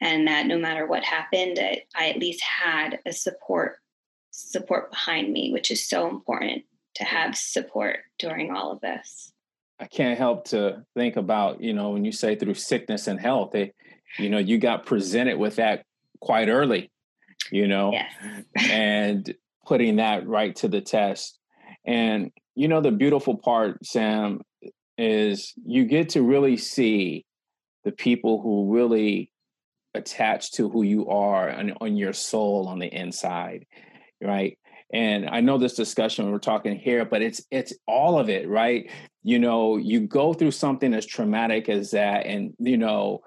And 0.01 0.29
that 0.29 0.47
no 0.47 0.59
matter 0.59 0.87
what 0.87 1.05
happened 1.05 1.59
I, 1.61 1.83
I 1.97 2.11
at 2.11 2.19
least 2.19 2.43
had 2.43 3.01
a 3.07 3.13
support 3.13 3.79
support 4.31 4.91
behind 4.91 5.33
me 5.33 5.51
which 5.51 5.71
is 5.71 5.89
so 5.89 6.11
important 6.11 6.63
to 6.95 7.05
have 7.05 7.35
support 7.35 8.01
during 8.19 8.55
all 8.55 8.71
of 8.73 8.81
this. 8.83 9.33
I 9.81 9.87
can't 9.87 10.19
help 10.19 10.49
to 10.49 10.85
think 10.95 11.17
about 11.17 11.63
you 11.63 11.73
know 11.73 11.91
when 11.91 12.05
you 12.05 12.13
say 12.13 12.37
through 12.37 12.55
sickness 12.55 13.07
and 13.07 13.19
health 13.19 13.55
it, 13.55 13.75
you 14.19 14.29
know 14.29 14.39
you 14.39 14.59
got 14.59 14.87
presented 14.87 15.39
with 15.39 15.57
that 15.57 15.85
quite 16.21 16.49
early 16.49 16.91
you 17.51 17.69
know 17.69 17.93
yes. 17.93 18.13
and 18.71 19.35
putting 19.67 19.97
that 19.97 20.27
right 20.27 20.55
to 20.57 20.69
the 20.69 20.81
test. 20.81 21.39
And 21.85 22.31
you 22.55 22.69
know 22.69 22.81
the 22.81 22.91
beautiful 22.91 23.37
part 23.37 23.85
sam 23.85 24.41
is 24.99 25.53
you 25.65 25.85
get 25.85 26.11
to 26.11 26.23
really 26.23 26.57
see 26.57 27.27
the 27.85 27.93
people 27.93 28.41
who 28.41 28.73
really 28.75 29.31
attach 29.95 30.53
to 30.53 30.69
who 30.69 30.83
you 30.83 31.09
are 31.09 31.49
and 31.49 31.75
on 31.81 31.97
your 31.97 32.13
soul 32.13 32.67
on 32.69 32.79
the 32.79 32.87
inside 32.87 33.67
right? 34.23 34.59
And 34.93 35.29
i 35.29 35.41
know 35.41 35.59
this 35.59 35.75
discussion 35.75 36.31
we're 36.31 36.39
talking 36.39 36.79
here 36.79 37.05
but 37.05 37.21
it's 37.21 37.43
it's 37.51 37.75
all 37.87 38.19
of 38.19 38.29
it 38.29 38.49
right? 38.49 38.91
You 39.23 39.39
know 39.39 39.77
you 39.77 40.01
go 40.01 40.33
through 40.33 40.53
something 40.53 40.95
as 40.95 41.05
traumatic 41.05 41.69
as 41.69 41.91
that 41.91 42.27
and 42.27 42.55
you 42.59 42.79
know 42.79 43.23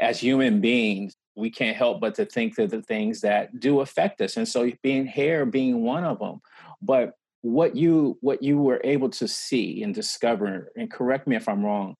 as 0.00 0.18
human 0.18 0.60
beings 0.60 1.14
we 1.36 1.50
can't 1.50 1.76
help 1.76 2.00
but 2.00 2.14
to 2.14 2.24
think 2.24 2.56
that 2.56 2.70
the 2.70 2.82
things 2.82 3.20
that 3.20 3.60
do 3.60 3.80
affect 3.80 4.20
us. 4.20 4.36
And 4.36 4.46
so 4.46 4.70
being 4.82 5.06
hair 5.06 5.46
being 5.46 5.82
one 5.82 6.04
of 6.04 6.18
them 6.18 6.40
but 6.82 7.14
what 7.42 7.76
you 7.76 8.18
what 8.20 8.42
you 8.42 8.58
were 8.58 8.80
able 8.84 9.08
to 9.08 9.26
see 9.26 9.82
and 9.82 9.94
discover 9.94 10.70
and 10.76 10.90
correct 10.90 11.26
me 11.26 11.36
if 11.36 11.48
i'm 11.48 11.64
wrong 11.64 11.94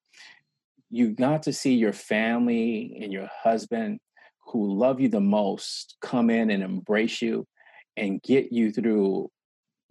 you 0.91 1.11
got 1.11 1.45
to 1.45 1.53
see 1.53 1.75
your 1.75 1.95
family 1.95 2.99
and 3.01 3.11
your 3.11 3.29
husband 3.43 4.01
who 4.47 4.75
love 4.75 5.01
you 5.01 5.09
the 5.09 5.21
most 5.21 5.97
come 6.03 6.29
in 6.29 6.51
and 6.51 6.63
embrace 6.63 7.23
you 7.23 7.47
and 7.97 8.21
get 8.23 8.53
you 8.53 8.73
through 8.73 9.31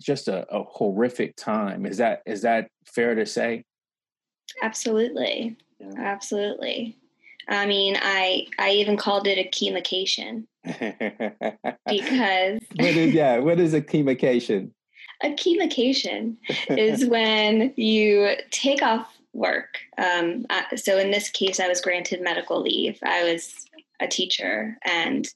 just 0.02 0.28
a, 0.28 0.46
a 0.54 0.64
horrific 0.64 1.36
time. 1.36 1.86
Is 1.86 1.98
that 1.98 2.22
is 2.26 2.42
that 2.42 2.70
fair 2.86 3.16
to 3.16 3.26
say? 3.26 3.64
Absolutely. 4.62 5.58
Yeah. 5.80 5.94
absolutely 5.98 6.99
i 7.50 7.66
mean 7.66 7.98
i 8.02 8.46
i 8.58 8.70
even 8.72 8.96
called 8.96 9.28
it 9.28 9.38
a 9.38 9.50
chemocation 9.50 10.46
because 10.64 12.62
what 12.76 12.96
is 12.96 13.14
yeah 13.14 13.38
what 13.38 13.60
is 13.60 13.74
a 13.74 13.82
chemocation 13.82 14.72
a 15.24 15.30
chemocation 15.34 16.38
is 16.70 17.06
when 17.06 17.74
you 17.76 18.36
take 18.52 18.82
off 18.82 19.14
work. 19.34 19.78
Um, 19.98 20.46
so 20.76 20.98
in 20.98 21.12
this 21.12 21.30
case, 21.30 21.60
I 21.60 21.68
was 21.68 21.82
granted 21.82 22.22
medical 22.22 22.62
leave. 22.62 23.00
I 23.04 23.24
was 23.24 23.66
a 24.00 24.08
teacher, 24.08 24.78
and 24.84 25.28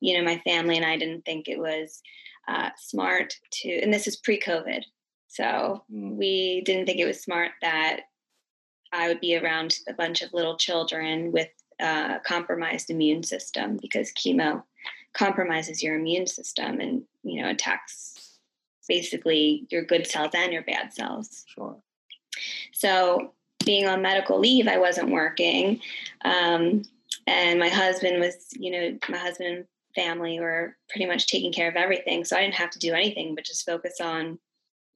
you 0.00 0.16
know, 0.16 0.24
my 0.24 0.38
family 0.38 0.76
and 0.76 0.86
I 0.86 0.96
didn't 0.96 1.24
think 1.24 1.48
it 1.48 1.58
was 1.58 2.02
uh, 2.48 2.70
smart 2.76 3.34
to. 3.52 3.80
And 3.80 3.92
this 3.92 4.06
is 4.06 4.16
pre-COVID, 4.16 4.82
so 5.28 5.84
mm. 5.92 6.16
we 6.16 6.62
didn't 6.64 6.86
think 6.86 7.00
it 7.00 7.06
was 7.06 7.22
smart 7.22 7.52
that 7.62 8.02
I 8.94 9.08
would 9.08 9.20
be 9.20 9.36
around 9.36 9.78
a 9.88 9.92
bunch 9.92 10.22
of 10.22 10.32
little 10.32 10.56
children 10.56 11.32
with 11.32 11.48
uh, 11.80 12.20
compromised 12.20 12.90
immune 12.90 13.22
system 13.22 13.78
because 13.80 14.12
chemo 14.12 14.62
compromises 15.12 15.82
your 15.82 15.96
immune 15.96 16.26
system 16.26 16.80
and 16.80 17.02
you 17.22 17.42
know 17.42 17.50
attacks 17.50 18.38
basically 18.88 19.66
your 19.70 19.82
good 19.84 20.06
cells 20.06 20.32
and 20.34 20.52
your 20.52 20.62
bad 20.62 20.92
cells. 20.92 21.44
Sure. 21.46 21.76
So, 22.72 23.32
being 23.64 23.86
on 23.86 24.02
medical 24.02 24.38
leave, 24.38 24.68
I 24.68 24.78
wasn't 24.78 25.10
working. 25.10 25.80
Um, 26.24 26.82
and 27.26 27.58
my 27.58 27.68
husband 27.68 28.20
was, 28.20 28.48
you 28.52 28.70
know, 28.70 28.98
my 29.08 29.16
husband 29.16 29.56
and 29.56 29.66
family 29.94 30.40
were 30.40 30.76
pretty 30.90 31.06
much 31.06 31.26
taking 31.26 31.52
care 31.52 31.68
of 31.68 31.76
everything. 31.76 32.24
So 32.24 32.36
I 32.36 32.40
didn't 32.42 32.54
have 32.54 32.70
to 32.70 32.78
do 32.78 32.92
anything 32.92 33.34
but 33.34 33.44
just 33.44 33.64
focus 33.64 34.00
on, 34.02 34.38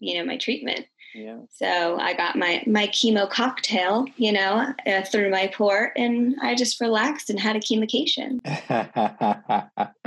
you 0.01 0.19
know, 0.19 0.25
my 0.25 0.37
treatment. 0.37 0.87
Yeah. 1.15 1.39
So 1.51 1.99
I 1.99 2.15
got 2.15 2.37
my 2.37 2.63
my 2.67 2.87
chemo 2.89 3.29
cocktail, 3.29 4.07
you 4.17 4.33
know, 4.33 4.73
uh, 4.87 5.03
through 5.03 5.31
my 5.31 5.49
port, 5.49 5.93
and 5.97 6.37
I 6.43 6.55
just 6.55 6.81
relaxed 6.81 7.31
and 7.31 7.41
had 7.41 7.57
a 7.57 7.61
chemocation. 7.61 8.41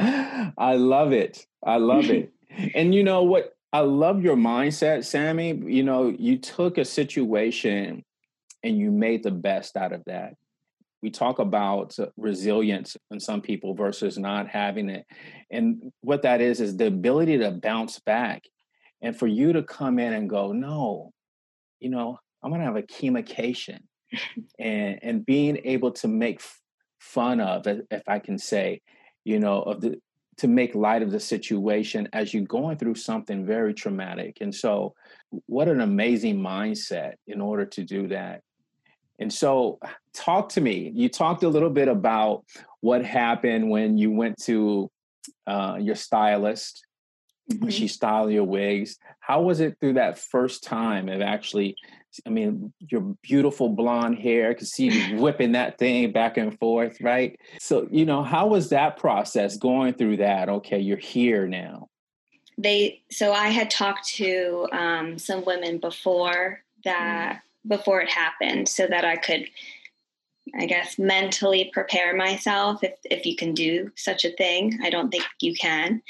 I 0.58 0.76
love 0.76 1.12
it. 1.12 1.46
I 1.64 1.78
love 1.78 2.10
it. 2.10 2.32
and 2.76 2.94
you 2.94 3.04
know 3.04 3.24
what? 3.24 3.56
I 3.74 3.80
love 3.80 4.22
your 4.24 4.36
mindset, 4.36 5.06
Sammy. 5.06 5.54
You 5.54 5.84
know, 5.84 6.10
you 6.10 6.38
took 6.38 6.78
a 6.78 6.86
situation 6.86 8.04
and 8.64 8.78
you 8.78 8.92
made 8.92 9.24
the 9.24 9.32
best 9.32 9.78
out 9.78 9.94
of 9.94 10.04
that. 10.06 10.36
We 11.02 11.10
talk 11.10 11.40
about 11.40 11.98
resilience 12.16 12.96
in 13.10 13.20
some 13.20 13.42
people 13.42 13.74
versus 13.74 14.18
not 14.20 14.48
having 14.48 14.90
it. 14.90 15.06
And 15.50 15.92
what 16.02 16.22
that 16.24 16.42
is, 16.42 16.62
is 16.62 16.78
the 16.78 16.88
ability 16.88 17.40
to 17.40 17.52
bounce 17.52 18.00
back. 18.00 18.44
And 19.02 19.18
for 19.18 19.28
you 19.28 19.54
to 19.54 19.64
come 19.64 20.00
in 20.00 20.14
and 20.14 20.30
go, 20.30 20.52
no, 20.52 21.12
you 21.80 21.90
know, 21.90 22.20
I'm 22.44 22.52
going 22.52 22.62
to 22.62 22.66
have 22.66 22.76
a 22.76 22.84
chemocation 22.84 23.80
and, 24.60 25.00
and 25.02 25.26
being 25.26 25.60
able 25.64 25.92
to 25.92 26.08
make 26.08 26.42
fun 27.00 27.40
of, 27.40 27.68
if 27.68 28.04
I 28.08 28.20
can 28.20 28.38
say, 28.38 28.82
you 29.24 29.40
know, 29.40 29.62
of 29.64 29.82
the, 29.82 30.00
to 30.38 30.48
make 30.48 30.74
light 30.74 31.04
of 31.04 31.12
the 31.12 31.20
situation 31.20 32.08
as 32.14 32.34
you're 32.34 32.44
going 32.44 32.78
through 32.78 32.96
something 32.96 33.46
very 33.46 33.74
traumatic. 33.74 34.38
And 34.42 34.54
so, 34.54 34.94
what 35.46 35.68
an 35.68 35.82
amazing 35.82 36.40
mindset 36.40 37.14
in 37.28 37.42
order 37.42 37.66
to 37.66 37.84
do 37.84 38.08
that. 38.08 38.42
And 39.20 39.32
so, 39.32 39.80
talk 40.14 40.50
to 40.50 40.62
me. 40.62 40.92
You 40.96 41.10
talked 41.10 41.44
a 41.44 41.50
little 41.50 41.70
bit 41.70 41.88
about 41.88 42.44
what 42.80 43.06
happened 43.06 43.70
when 43.70 43.98
you 43.98 44.12
went 44.12 44.42
to 44.44 44.90
uh, 45.46 45.78
your 45.80 45.96
stylist, 45.96 46.86
mm-hmm. 47.54 47.70
she 47.70 47.88
styled 47.88 48.32
your 48.32 48.44
wigs. 48.44 48.98
How 49.20 49.42
was 49.42 49.60
it 49.60 49.78
through 49.80 49.94
that 49.94 50.18
first 50.18 50.64
time 50.64 51.10
of 51.10 51.22
actually 51.22 51.76
I 52.26 52.30
mean, 52.30 52.74
your 52.80 53.02
beautiful 53.22 53.70
blonde 53.70 54.20
hair. 54.20 54.50
I 54.50 54.54
could 54.54 54.68
see 54.68 54.88
you 54.88 55.18
whipping 55.22 55.54
that 55.54 55.78
thing 55.78 56.12
back 56.12 56.38
and 56.38 56.58
forth, 56.60 57.00
right? 57.02 57.40
So, 57.60 57.88
you 57.90 58.06
know, 58.06 58.24
how 58.24 58.48
was 58.48 58.70
that 58.70 58.98
process 58.98 59.58
going 59.58 59.94
through 59.94 60.18
that? 60.18 60.50
Okay, 60.50 60.80
you're 60.80 60.98
here 60.98 61.48
now. 61.48 61.90
They 62.58 63.02
so 63.10 63.32
I 63.32 63.48
had 63.48 63.72
talked 63.72 64.08
to 64.16 64.68
um, 64.72 65.18
some 65.18 65.46
women 65.46 65.78
before 65.80 66.62
that 66.84 67.36
mm. 67.36 67.70
before 67.70 68.02
it 68.02 68.10
happened, 68.10 68.68
so 68.68 68.88
that 68.88 69.06
I 69.06 69.16
could, 69.16 69.48
I 70.60 70.66
guess, 70.66 71.00
mentally 71.00 71.72
prepare 71.74 72.16
myself 72.16 72.84
if 72.84 72.94
if 73.06 73.26
you 73.26 73.36
can 73.36 73.54
do 73.54 73.92
such 73.96 74.26
a 74.26 74.34
thing. 74.34 74.78
I 74.84 74.90
don't 74.90 75.10
think 75.10 75.24
you 75.40 75.56
can, 75.56 76.04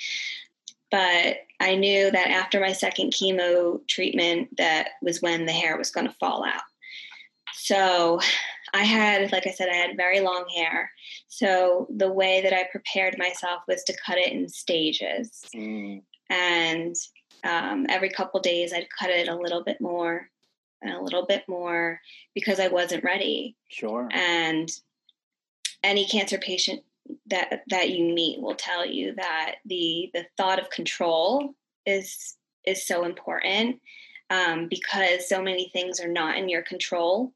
but 0.91 1.37
I 1.59 1.75
knew 1.75 2.11
that 2.11 2.27
after 2.27 2.59
my 2.59 2.73
second 2.73 3.13
chemo 3.13 3.79
treatment, 3.87 4.49
that 4.57 4.89
was 5.01 5.21
when 5.21 5.45
the 5.45 5.51
hair 5.53 5.77
was 5.77 5.91
going 5.91 6.07
to 6.07 6.13
fall 6.19 6.43
out. 6.43 6.63
So 7.53 8.19
I 8.73 8.83
had, 8.83 9.31
like 9.31 9.47
I 9.47 9.51
said, 9.51 9.69
I 9.69 9.75
had 9.75 9.97
very 9.97 10.19
long 10.19 10.45
hair. 10.55 10.91
So 11.27 11.87
the 11.95 12.11
way 12.11 12.41
that 12.41 12.53
I 12.53 12.67
prepared 12.71 13.15
myself 13.17 13.61
was 13.67 13.83
to 13.85 13.97
cut 14.05 14.17
it 14.17 14.31
in 14.33 14.49
stages. 14.49 15.41
Mm. 15.55 16.01
And 16.29 16.95
um, 17.43 17.85
every 17.89 18.09
couple 18.09 18.39
days, 18.39 18.73
I'd 18.73 18.87
cut 18.97 19.09
it 19.09 19.27
a 19.27 19.35
little 19.35 19.63
bit 19.63 19.79
more. 19.81 20.29
and 20.81 20.93
a 20.93 21.01
little 21.01 21.25
bit 21.25 21.43
more 21.47 21.99
because 22.33 22.59
I 22.59 22.67
wasn't 22.67 23.03
ready. 23.03 23.55
Sure. 23.69 24.09
And 24.11 24.69
any 25.83 26.05
cancer 26.05 26.37
patient 26.37 26.81
that 27.27 27.63
that 27.69 27.89
you 27.89 28.13
meet 28.13 28.41
will 28.41 28.55
tell 28.55 28.85
you 28.85 29.15
that 29.15 29.55
the 29.65 30.09
the 30.13 30.25
thought 30.37 30.59
of 30.59 30.69
control 30.69 31.53
is 31.85 32.35
is 32.65 32.85
so 32.85 33.05
important 33.05 33.79
um, 34.29 34.67
because 34.69 35.27
so 35.27 35.41
many 35.41 35.69
things 35.69 35.99
are 35.99 36.07
not 36.07 36.37
in 36.37 36.49
your 36.49 36.61
control 36.61 37.33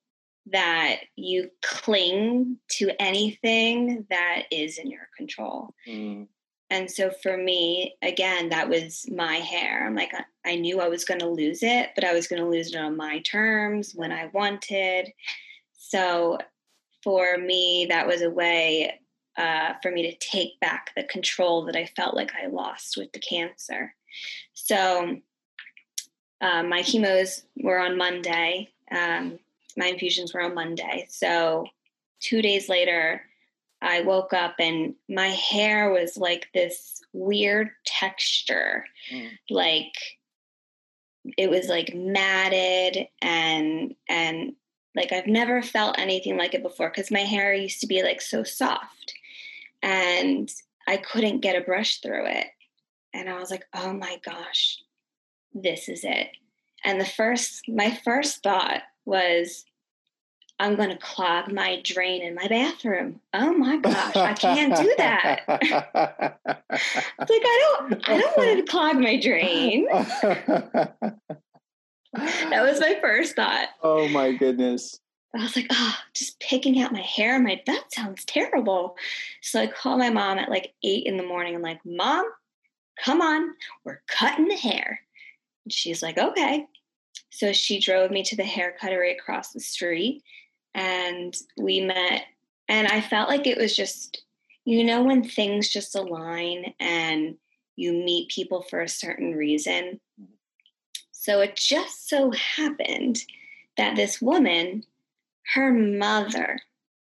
that 0.47 0.97
you 1.15 1.49
cling 1.63 2.57
to 2.69 2.91
anything 2.99 4.05
that 4.09 4.43
is 4.51 4.77
in 4.77 4.89
your 4.89 5.09
control. 5.17 5.73
Mm. 5.87 6.27
And 6.69 6.89
so 6.89 7.11
for 7.21 7.35
me, 7.35 7.95
again, 8.01 8.49
that 8.49 8.69
was 8.69 9.05
my 9.11 9.35
hair. 9.35 9.85
I'm 9.85 9.95
like, 9.95 10.11
I 10.45 10.55
knew 10.55 10.79
I 10.79 10.87
was 10.87 11.05
going 11.05 11.19
to 11.19 11.29
lose 11.29 11.63
it, 11.63 11.89
but 11.95 12.03
I 12.03 12.13
was 12.13 12.27
going 12.27 12.41
to 12.41 12.49
lose 12.49 12.73
it 12.73 12.77
on 12.77 12.97
my 12.97 13.19
terms 13.19 13.93
when 13.95 14.11
I 14.11 14.29
wanted. 14.33 15.11
So 15.73 16.37
for 17.03 17.37
me, 17.37 17.87
that 17.89 18.07
was 18.07 18.21
a 18.21 18.29
way 18.29 18.99
uh, 19.37 19.73
for 19.81 19.91
me 19.91 20.03
to 20.03 20.17
take 20.17 20.59
back 20.59 20.91
the 20.95 21.03
control 21.03 21.65
that 21.65 21.75
I 21.75 21.85
felt 21.95 22.15
like 22.15 22.31
I 22.35 22.47
lost 22.47 22.97
with 22.97 23.11
the 23.11 23.19
cancer. 23.19 23.93
So 24.53 25.17
uh, 26.41 26.63
my 26.63 26.81
chemos 26.81 27.43
were 27.57 27.79
on 27.79 27.97
Monday. 27.97 28.69
Um, 28.91 29.39
my 29.77 29.87
infusions 29.87 30.33
were 30.33 30.41
on 30.41 30.55
Monday. 30.55 31.07
So 31.09 31.65
two 32.19 32.41
days 32.41 32.69
later, 32.69 33.21
I 33.81 34.01
woke 34.01 34.33
up 34.33 34.55
and 34.59 34.95
my 35.09 35.27
hair 35.27 35.91
was 35.91 36.17
like 36.17 36.47
this 36.53 37.01
weird 37.13 37.69
texture. 37.85 38.85
Mm. 39.11 39.29
Like 39.49 39.93
it 41.37 41.49
was 41.49 41.67
like 41.67 41.93
matted 41.93 43.07
and 43.21 43.95
and 44.07 44.53
like 44.95 45.11
I've 45.11 45.27
never 45.27 45.61
felt 45.61 45.99
anything 45.99 46.37
like 46.37 46.53
it 46.53 46.63
before 46.63 46.89
because 46.89 47.11
my 47.11 47.19
hair 47.19 47.53
used 47.53 47.81
to 47.81 47.87
be 47.87 48.01
like 48.01 48.21
so 48.21 48.43
soft 48.43 49.14
and 49.85 50.51
I 50.87 50.97
couldn't 50.97 51.39
get 51.39 51.55
a 51.55 51.61
brush 51.61 52.01
through 52.01 52.25
it. 52.25 52.47
And 53.13 53.29
I 53.29 53.39
was 53.39 53.51
like, 53.51 53.65
oh 53.73 53.93
my 53.93 54.17
gosh, 54.25 54.79
this 55.53 55.87
is 55.87 56.03
it. 56.03 56.29
And 56.83 56.99
the 56.99 57.05
first, 57.05 57.69
my 57.69 57.97
first 58.03 58.43
thought 58.43 58.81
was, 59.05 59.63
I'm 60.59 60.75
going 60.75 60.89
to 60.89 60.97
clog 60.97 61.51
my 61.51 61.81
drain 61.83 62.21
in 62.23 62.33
my 62.33 62.47
bathroom. 62.47 63.19
Oh 63.33 63.53
my 63.53 63.77
gosh, 63.77 64.15
I 64.15 64.33
can't 64.33 64.75
do 64.75 64.93
that. 64.97 65.41
it's 65.47 65.71
like 66.21 67.29
I 67.29 67.77
don't, 67.79 68.09
I 68.09 68.17
don't 68.17 68.37
want 68.37 68.57
to 68.57 68.71
clog 68.71 68.95
my 68.97 69.19
drain. 69.19 69.85
that 69.91 71.19
was 72.13 72.79
my 72.79 72.97
first 73.01 73.35
thought. 73.35 73.67
Oh 73.83 74.07
my 74.07 74.31
goodness. 74.31 74.99
I 75.35 75.43
was 75.43 75.55
like, 75.55 75.67
oh, 75.71 75.95
just 76.13 76.39
picking 76.39 76.81
out 76.81 76.93
my 76.93 77.01
hair. 77.01 77.39
My 77.39 77.61
that 77.65 77.93
sounds 77.93 78.25
terrible. 78.25 78.95
So 79.41 79.59
I 79.59 79.67
call 79.67 79.97
my 79.97 80.09
mom 80.09 80.37
at 80.37 80.49
like 80.49 80.73
eight 80.83 81.05
in 81.05 81.17
the 81.17 81.23
morning. 81.23 81.55
I'm 81.55 81.61
like, 81.61 81.81
Mom, 81.85 82.25
come 83.03 83.21
on, 83.21 83.53
we're 83.83 84.01
cutting 84.07 84.47
the 84.47 84.55
hair. 84.55 85.01
And 85.65 85.73
she's 85.73 86.01
like, 86.01 86.17
okay. 86.17 86.65
So 87.31 87.51
she 87.51 87.79
drove 87.79 88.11
me 88.11 88.23
to 88.23 88.35
the 88.35 88.43
hair 88.43 88.75
cuttery 88.79 89.11
across 89.11 89.51
the 89.51 89.59
street 89.59 90.23
and 90.73 91.35
we 91.57 91.81
met. 91.81 92.23
And 92.67 92.87
I 92.87 93.01
felt 93.01 93.29
like 93.29 93.47
it 93.47 93.57
was 93.57 93.75
just, 93.75 94.23
you 94.63 94.83
know, 94.83 95.03
when 95.03 95.23
things 95.23 95.69
just 95.69 95.95
align 95.95 96.73
and 96.79 97.35
you 97.75 97.93
meet 97.93 98.29
people 98.29 98.63
for 98.69 98.81
a 98.81 98.89
certain 98.89 99.33
reason. 99.33 99.99
Mm-hmm. 100.21 100.31
So 101.11 101.41
it 101.41 101.55
just 101.55 102.07
so 102.07 102.31
happened 102.31 103.19
that 103.77 103.95
this 103.95 104.21
woman, 104.21 104.83
her 105.53 105.71
mother 105.71 106.57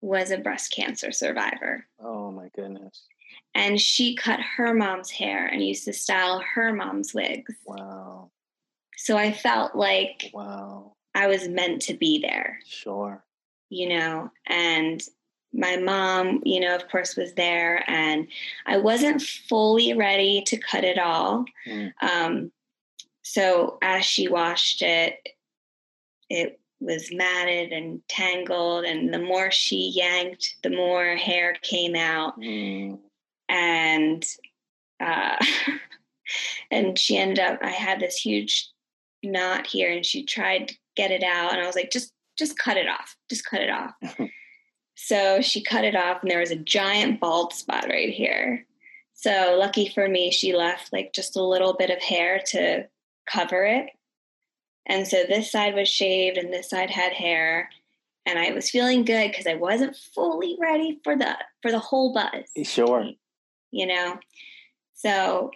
was 0.02 0.32
a 0.32 0.38
breast 0.38 0.74
cancer 0.74 1.12
survivor. 1.12 1.86
Oh 2.00 2.32
my 2.32 2.50
goodness. 2.56 3.08
And 3.56 3.80
she 3.80 4.16
cut 4.16 4.40
her 4.58 4.74
mom's 4.74 5.12
hair 5.12 5.48
and 5.48 5.66
used 5.66 5.86
to 5.86 5.94
style 5.94 6.44
her 6.56 6.74
mom's 6.74 7.14
wigs. 7.14 7.54
Wow. 7.66 8.32
So 8.98 9.18
I 9.18 9.32
felt 9.32 9.76
like 9.76 10.32
wow. 10.34 10.94
I 11.16 11.28
was 11.28 11.48
meant 11.48 11.82
to 11.84 11.94
be 11.94 12.20
there. 12.20 12.60
Sure. 12.66 13.24
You 13.70 13.90
know, 13.90 14.32
and 14.48 15.02
my 15.54 15.78
mom, 15.78 16.42
you 16.44 16.60
know, 16.60 16.76
of 16.76 16.90
course, 16.90 17.16
was 17.16 17.34
there, 17.34 17.84
and 17.88 18.28
I 18.66 18.78
wasn't 18.78 19.22
fully 19.22 19.94
ready 19.94 20.42
to 20.48 20.58
cut 20.58 20.84
it 20.84 20.98
all. 20.98 21.46
Mm. 21.68 21.94
Um, 22.02 22.52
so 23.22 23.78
as 23.82 24.04
she 24.04 24.28
washed 24.28 24.82
it, 24.82 25.18
it 26.30 26.60
was 26.84 27.14
matted 27.14 27.72
and 27.72 28.02
tangled, 28.08 28.86
and 28.86 29.14
the 29.14 29.20
more 29.20 29.52
she 29.52 29.92
yanked, 29.96 30.56
the 30.64 30.70
more 30.70 31.16
hair 31.16 31.56
came 31.62 31.96
out. 31.96 32.40
Mm. 32.40 33.00
And 33.50 34.26
uh, 35.00 35.38
and 36.72 36.98
she 36.98 37.18
ended 37.18 37.40
up. 37.40 37.60
I 37.62 37.70
had 37.70 38.00
this 38.00 38.18
huge 38.18 38.70
knot 39.24 39.68
here, 39.68 39.92
and 39.92 40.06
she 40.06 40.26
tried 40.26 40.70
to 40.70 40.76
get 40.96 41.12
it 41.12 41.24
out, 41.24 41.54
and 41.54 41.62
I 41.62 41.66
was 41.66 41.76
like, 41.76 41.92
just 41.92 42.12
just 42.38 42.58
cut 42.58 42.78
it 42.78 42.88
off, 42.88 43.16
just 43.30 43.46
cut 43.46 43.62
it 43.62 43.70
off. 43.70 43.94
so 44.96 45.42
she 45.42 45.64
cut 45.64 45.86
it 45.86 45.96
off, 45.96 46.22
and 46.22 46.32
there 46.32 46.40
was 46.40 46.52
a 46.52 46.56
giant 46.56 47.20
bald 47.20 47.54
spot 47.54 47.86
right 47.90 48.10
here. 48.10 48.66
So 49.14 49.56
lucky 49.58 49.90
for 49.90 50.08
me, 50.10 50.32
she 50.32 50.56
left 50.56 50.92
like 50.92 51.14
just 51.14 51.38
a 51.38 51.44
little 51.44 51.74
bit 51.74 51.90
of 51.90 52.02
hair 52.02 52.42
to 52.48 52.88
cover 53.30 53.64
it. 53.64 53.90
And 54.86 55.08
so 55.08 55.24
this 55.24 55.52
side 55.52 55.76
was 55.76 55.88
shaved 55.88 56.38
and 56.38 56.52
this 56.52 56.70
side 56.70 56.90
had 56.90 57.14
hair. 57.14 57.70
And 58.26 58.40
I 58.40 58.52
was 58.52 58.70
feeling 58.70 59.04
good 59.06 59.32
because 59.32 59.48
I 59.48 59.56
wasn't 59.56 59.96
fully 59.96 60.58
ready 60.60 61.00
for 61.04 61.18
the 61.18 61.38
for 61.62 61.72
the 61.72 61.80
whole 61.80 62.14
buzz. 62.14 62.68
Sure. 62.68 63.10
You 63.72 63.88
know? 63.88 64.18
So 64.94 65.52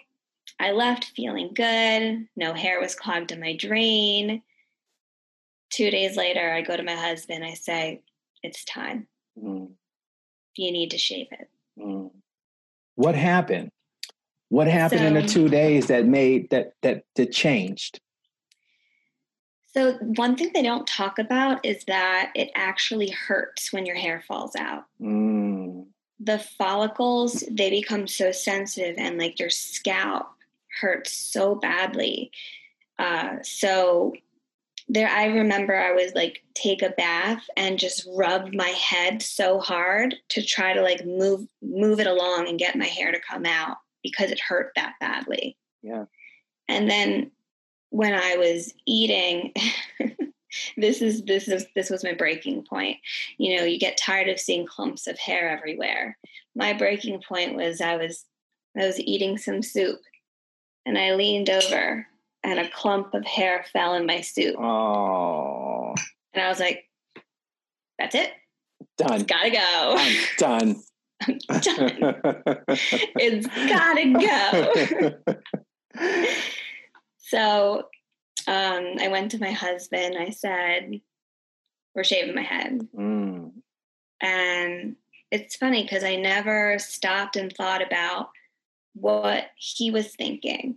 I 0.60 0.72
left 0.72 1.12
feeling 1.16 1.52
good. 1.54 2.26
No 2.36 2.52
hair 2.52 2.80
was 2.80 2.94
clogged 2.94 3.32
in 3.32 3.40
my 3.40 3.56
drain. 3.56 4.42
Two 5.70 5.90
days 5.90 6.16
later, 6.16 6.52
I 6.52 6.62
go 6.62 6.76
to 6.76 6.82
my 6.82 6.94
husband. 6.94 7.44
I 7.44 7.54
say, 7.54 8.02
It's 8.42 8.64
time. 8.64 9.06
Mm. 9.42 9.72
You 10.56 10.72
need 10.72 10.90
to 10.90 10.98
shave 10.98 11.28
it. 11.30 11.48
Mm. 11.78 12.10
What 12.96 13.14
happened? 13.14 13.70
What 14.48 14.66
happened 14.66 15.00
so, 15.02 15.06
in 15.06 15.14
the 15.14 15.26
two 15.26 15.48
days 15.48 15.86
that 15.86 16.06
made 16.06 16.50
that 16.50 16.72
that 16.82 17.04
that 17.16 17.32
changed? 17.32 18.00
So 19.74 19.92
one 19.94 20.36
thing 20.36 20.50
they 20.54 20.62
don't 20.62 20.86
talk 20.86 21.18
about 21.18 21.64
is 21.64 21.84
that 21.84 22.32
it 22.34 22.50
actually 22.54 23.10
hurts 23.10 23.72
when 23.72 23.84
your 23.84 23.96
hair 23.96 24.22
falls 24.26 24.56
out. 24.56 24.84
Mm. 25.00 25.86
The 26.20 26.38
follicles 26.38 27.44
they 27.50 27.70
become 27.70 28.06
so 28.06 28.32
sensitive, 28.32 28.96
and 28.98 29.18
like 29.18 29.38
your 29.38 29.50
scalp 29.50 30.28
hurts 30.80 31.12
so 31.12 31.54
badly. 31.54 32.30
Uh, 32.98 33.36
so 33.42 34.14
there, 34.88 35.08
I 35.08 35.26
remember 35.26 35.76
I 35.76 35.92
was 35.92 36.12
like 36.14 36.42
take 36.54 36.82
a 36.82 36.90
bath 36.90 37.44
and 37.56 37.78
just 37.78 38.08
rub 38.16 38.52
my 38.54 38.68
head 38.68 39.22
so 39.22 39.60
hard 39.60 40.16
to 40.30 40.42
try 40.42 40.72
to 40.72 40.82
like 40.82 41.04
move 41.04 41.46
move 41.62 42.00
it 42.00 42.06
along 42.06 42.48
and 42.48 42.58
get 42.58 42.76
my 42.76 42.86
hair 42.86 43.12
to 43.12 43.20
come 43.20 43.44
out 43.44 43.76
because 44.02 44.30
it 44.30 44.40
hurt 44.40 44.72
that 44.76 44.94
badly. 44.98 45.56
Yeah. 45.82 46.06
And 46.68 46.90
then 46.90 47.30
when 47.90 48.14
I 48.14 48.36
was 48.36 48.74
eating, 48.86 49.52
this 50.76 51.02
is 51.02 51.22
this 51.24 51.48
is 51.48 51.66
this 51.74 51.90
was 51.90 52.04
my 52.04 52.14
breaking 52.14 52.64
point. 52.64 52.98
You 53.38 53.56
know, 53.56 53.64
you 53.64 53.78
get 53.78 53.96
tired 53.96 54.28
of 54.28 54.40
seeing 54.40 54.66
clumps 54.66 55.06
of 55.06 55.18
hair 55.18 55.48
everywhere. 55.50 56.16
My 56.54 56.72
breaking 56.72 57.22
point 57.26 57.54
was 57.54 57.80
I 57.80 57.96
was 57.96 58.24
I 58.78 58.86
was 58.86 59.00
eating 59.00 59.38
some 59.38 59.62
soup 59.62 60.00
and 60.86 60.98
I 60.98 61.14
leaned 61.14 61.50
over 61.50 62.06
and 62.44 62.58
a 62.58 62.68
clump 62.70 63.14
of 63.14 63.24
hair 63.24 63.64
fell 63.72 63.94
in 63.94 64.06
my 64.06 64.20
soup. 64.20 64.56
Oh. 64.58 65.94
And 66.32 66.42
I 66.42 66.48
was 66.48 66.60
like, 66.60 66.84
that's 67.98 68.14
it. 68.14 68.32
Done. 68.96 69.14
It's 69.14 69.24
gotta 69.24 69.50
go. 69.50 69.96
I'm 69.98 70.16
done. 70.38 70.82
I'm 71.28 71.38
done. 71.60 71.98
it's 73.16 73.46
gotta 73.46 74.12
go. 75.24 75.36
So 77.28 77.88
um, 78.46 78.94
I 79.00 79.08
went 79.08 79.32
to 79.32 79.40
my 79.40 79.50
husband. 79.50 80.16
I 80.18 80.30
said, 80.30 81.00
we're 81.94 82.04
shaving 82.04 82.34
my 82.34 82.42
head. 82.42 82.88
Mm. 82.96 83.52
And 84.20 84.96
it's 85.30 85.56
funny 85.56 85.82
because 85.82 86.04
I 86.04 86.16
never 86.16 86.78
stopped 86.78 87.36
and 87.36 87.52
thought 87.52 87.82
about 87.82 88.30
what 88.94 89.50
he 89.56 89.90
was 89.90 90.14
thinking 90.14 90.76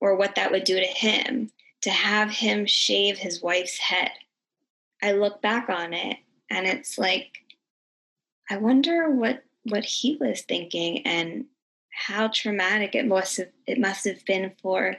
or 0.00 0.16
what 0.16 0.36
that 0.36 0.52
would 0.52 0.64
do 0.64 0.78
to 0.78 0.86
him 0.86 1.50
to 1.82 1.90
have 1.90 2.30
him 2.30 2.66
shave 2.66 3.18
his 3.18 3.42
wife's 3.42 3.78
head. 3.78 4.12
I 5.02 5.12
look 5.12 5.42
back 5.42 5.68
on 5.68 5.92
it 5.94 6.18
and 6.50 6.66
it's 6.66 6.98
like, 6.98 7.38
I 8.50 8.56
wonder 8.56 9.10
what 9.10 9.42
what 9.64 9.84
he 9.84 10.16
was 10.18 10.42
thinking 10.42 11.06
and 11.06 11.44
how 11.90 12.28
traumatic 12.28 12.94
it 12.94 13.06
must 13.06 13.36
have 13.36 13.48
it 13.66 13.78
must 13.78 14.04
have 14.06 14.24
been 14.24 14.52
for 14.62 14.96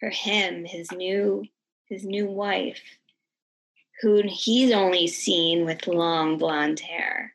for 0.00 0.10
him, 0.10 0.64
his 0.64 0.90
new 0.90 1.44
his 1.86 2.04
new 2.04 2.26
wife, 2.26 2.80
who 4.00 4.22
he's 4.24 4.72
only 4.72 5.06
seen 5.06 5.64
with 5.64 5.86
long 5.86 6.38
blonde 6.38 6.80
hair 6.80 7.34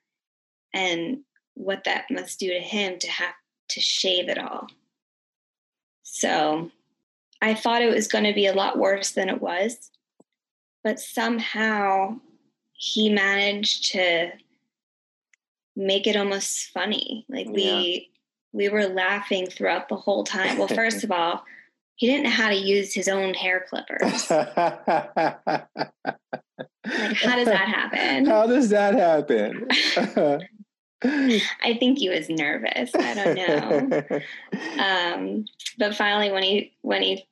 and 0.74 1.20
what 1.54 1.84
that 1.84 2.06
must 2.10 2.40
do 2.40 2.48
to 2.50 2.60
him 2.60 2.98
to 3.00 3.10
have 3.10 3.34
to 3.70 3.82
shave 3.82 4.30
it 4.30 4.38
all. 4.38 4.68
So 6.04 6.72
I 7.42 7.54
thought 7.54 7.82
it 7.82 7.94
was 7.94 8.08
going 8.08 8.24
to 8.24 8.34
be 8.34 8.48
a 8.48 8.54
lot 8.54 8.78
worse 8.78 9.12
than 9.12 9.30
it 9.30 9.42
was, 9.42 9.92
but 10.84 11.00
somehow 11.00 12.20
he 12.72 13.10
managed 13.10 13.92
to 13.92 14.32
make 15.76 16.08
it 16.08 16.16
almost 16.16 16.70
funny. 16.70 17.26
Like 17.30 17.48
we 17.48 18.10
we 18.54 18.70
were 18.70 18.88
laughing 18.88 19.48
throughout 19.48 19.90
the 19.90 19.98
whole 19.98 20.24
time. 20.24 20.58
Well, 20.58 20.68
first 20.70 21.04
of 21.04 21.12
all, 21.12 21.44
he 21.96 22.08
didn't 22.08 22.24
know 22.24 22.30
how 22.30 22.50
to 22.50 22.56
use 22.56 22.94
his 22.94 23.08
own 23.08 23.34
hair 23.34 23.66
clippers. 23.70 24.30
like, 24.30 24.48
how 27.16 27.36
does 27.36 27.48
that 27.48 27.68
happen? 27.68 28.26
How 28.26 28.46
does 28.46 28.70
that 28.70 28.96
happen? 28.96 29.68
I 31.64 31.78
think 31.78 32.00
he 32.00 32.10
was 32.10 32.30
nervous. 32.30 32.92
I 32.96 33.14
don't 33.14 33.36
know. 33.36 34.20
um, 34.84 35.46
but 35.78 35.96
finally, 35.96 36.32
when 36.32 36.44
he 36.44 36.74
when 36.82 37.02
he 37.02 37.28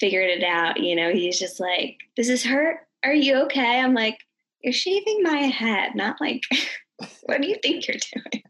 figured 0.00 0.30
it 0.30 0.42
out, 0.42 0.80
you 0.80 0.96
know, 0.96 1.12
he's 1.12 1.38
just 1.38 1.60
like, 1.60 1.98
"Does 2.16 2.28
this 2.28 2.44
hurt? 2.44 2.80
Are 3.04 3.14
you 3.14 3.36
okay?" 3.42 3.80
I'm 3.80 3.94
like, 3.94 4.18
"You're 4.62 4.72
shaving 4.72 5.22
my 5.22 5.38
head, 5.38 5.94
not 5.94 6.20
like 6.20 6.42
what 7.22 7.40
do 7.40 7.48
you 7.48 7.56
think 7.62 7.86
you're 7.86 7.98
doing?" 8.14 8.42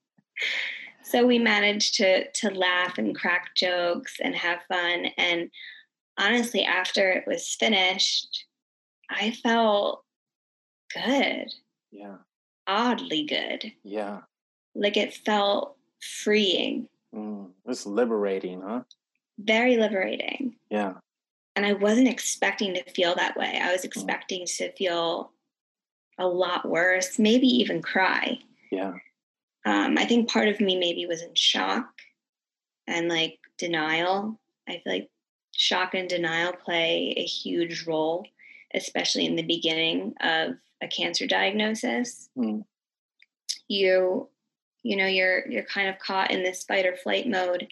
So 1.09 1.27
we 1.27 1.39
managed 1.39 1.95
to 1.97 2.31
to 2.31 2.51
laugh 2.51 2.99
and 2.99 3.17
crack 3.17 3.55
jokes 3.55 4.17
and 4.23 4.37
have 4.37 4.61
fun. 4.69 5.07
And 5.17 5.51
honestly, 6.19 6.65
after 6.65 7.11
it 7.11 7.25
was 7.27 7.57
finished, 7.59 8.45
I 9.09 9.31
felt 9.31 10.05
good. 10.93 11.47
Yeah. 11.91 12.17
Oddly 12.67 13.25
good. 13.25 13.73
Yeah. 13.83 14.21
Like 14.75 14.99
it 14.99 15.15
felt 15.15 15.77
freeing. 16.23 16.89
Mm, 17.15 17.53
it's 17.67 17.87
liberating, 17.87 18.61
huh? 18.61 18.83
Very 19.39 19.79
liberating. 19.79 20.57
Yeah. 20.71 20.95
And 21.57 21.65
I 21.65 21.73
wasn't 21.73 22.09
expecting 22.09 22.75
to 22.75 22.85
feel 22.93 23.15
that 23.15 23.37
way. 23.37 23.59
I 23.61 23.73
was 23.73 23.81
mm. 23.81 23.87
expecting 23.87 24.43
mm. 24.43 24.57
to 24.59 24.73
feel 24.73 25.33
a 26.19 26.27
lot 26.27 26.69
worse, 26.69 27.19
maybe 27.19 27.47
even 27.47 27.81
cry. 27.81 28.39
Yeah. 28.71 28.95
Um, 29.65 29.99
I 29.99 30.05
think 30.05 30.31
part 30.31 30.49
of 30.49 30.61
me 30.61 30.77
maybe 30.77 31.07
was 31.07 31.23
in 31.23 31.35
shock 31.35 31.89
and 32.87 33.09
like 33.09 33.39
denial. 33.59 34.39
I 34.69 34.81
feel 34.85 34.93
like 34.93 35.11
shock 35.55 35.95
and 35.95 36.09
denial 36.09 36.53
play 36.53 37.15
a 37.17 37.25
huge 37.25 37.87
role, 37.87 38.27
especially 38.75 39.27
in 39.27 39.37
the 39.37 39.43
beginning 39.43 40.15
of 40.21 40.55
a 40.81 40.89
cancer 40.89 41.27
diagnosis. 41.27 42.31
Mm. 42.37 42.65
You, 43.69 44.29
you 44.83 44.97
know, 44.97 45.07
you're 45.07 45.47
you're 45.49 45.65
kind 45.65 45.89
of 45.89 45.99
caught 45.99 46.31
in 46.31 46.43
this 46.43 46.65
fight 46.65 46.87
or 46.87 46.97
flight 46.97 47.29
mode, 47.29 47.69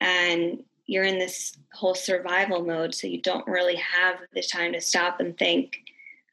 and 0.00 0.64
you're 0.86 1.04
in 1.04 1.18
this 1.18 1.56
whole 1.72 1.94
survival 1.94 2.64
mode. 2.64 2.94
So 2.94 3.06
you 3.06 3.20
don't 3.20 3.46
really 3.46 3.76
have 3.76 4.16
the 4.32 4.42
time 4.42 4.72
to 4.72 4.80
stop 4.80 5.20
and 5.20 5.36
think, 5.36 5.78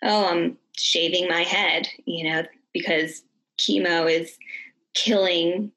"Oh, 0.02 0.28
I'm 0.28 0.58
shaving 0.76 1.28
my 1.28 1.44
head," 1.44 1.88
you 2.06 2.24
know, 2.24 2.44
because 2.74 3.24
chemo 3.60 4.12
is 4.12 4.38
killing 5.04 5.72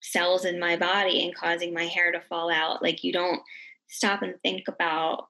cells 0.00 0.44
in 0.44 0.58
my 0.58 0.76
body 0.76 1.24
and 1.24 1.34
causing 1.34 1.72
my 1.72 1.84
hair 1.84 2.12
to 2.12 2.20
fall 2.20 2.50
out. 2.50 2.82
Like 2.82 3.04
you 3.04 3.12
don't 3.12 3.40
stop 3.88 4.22
and 4.22 4.34
think 4.42 4.68
about 4.68 5.28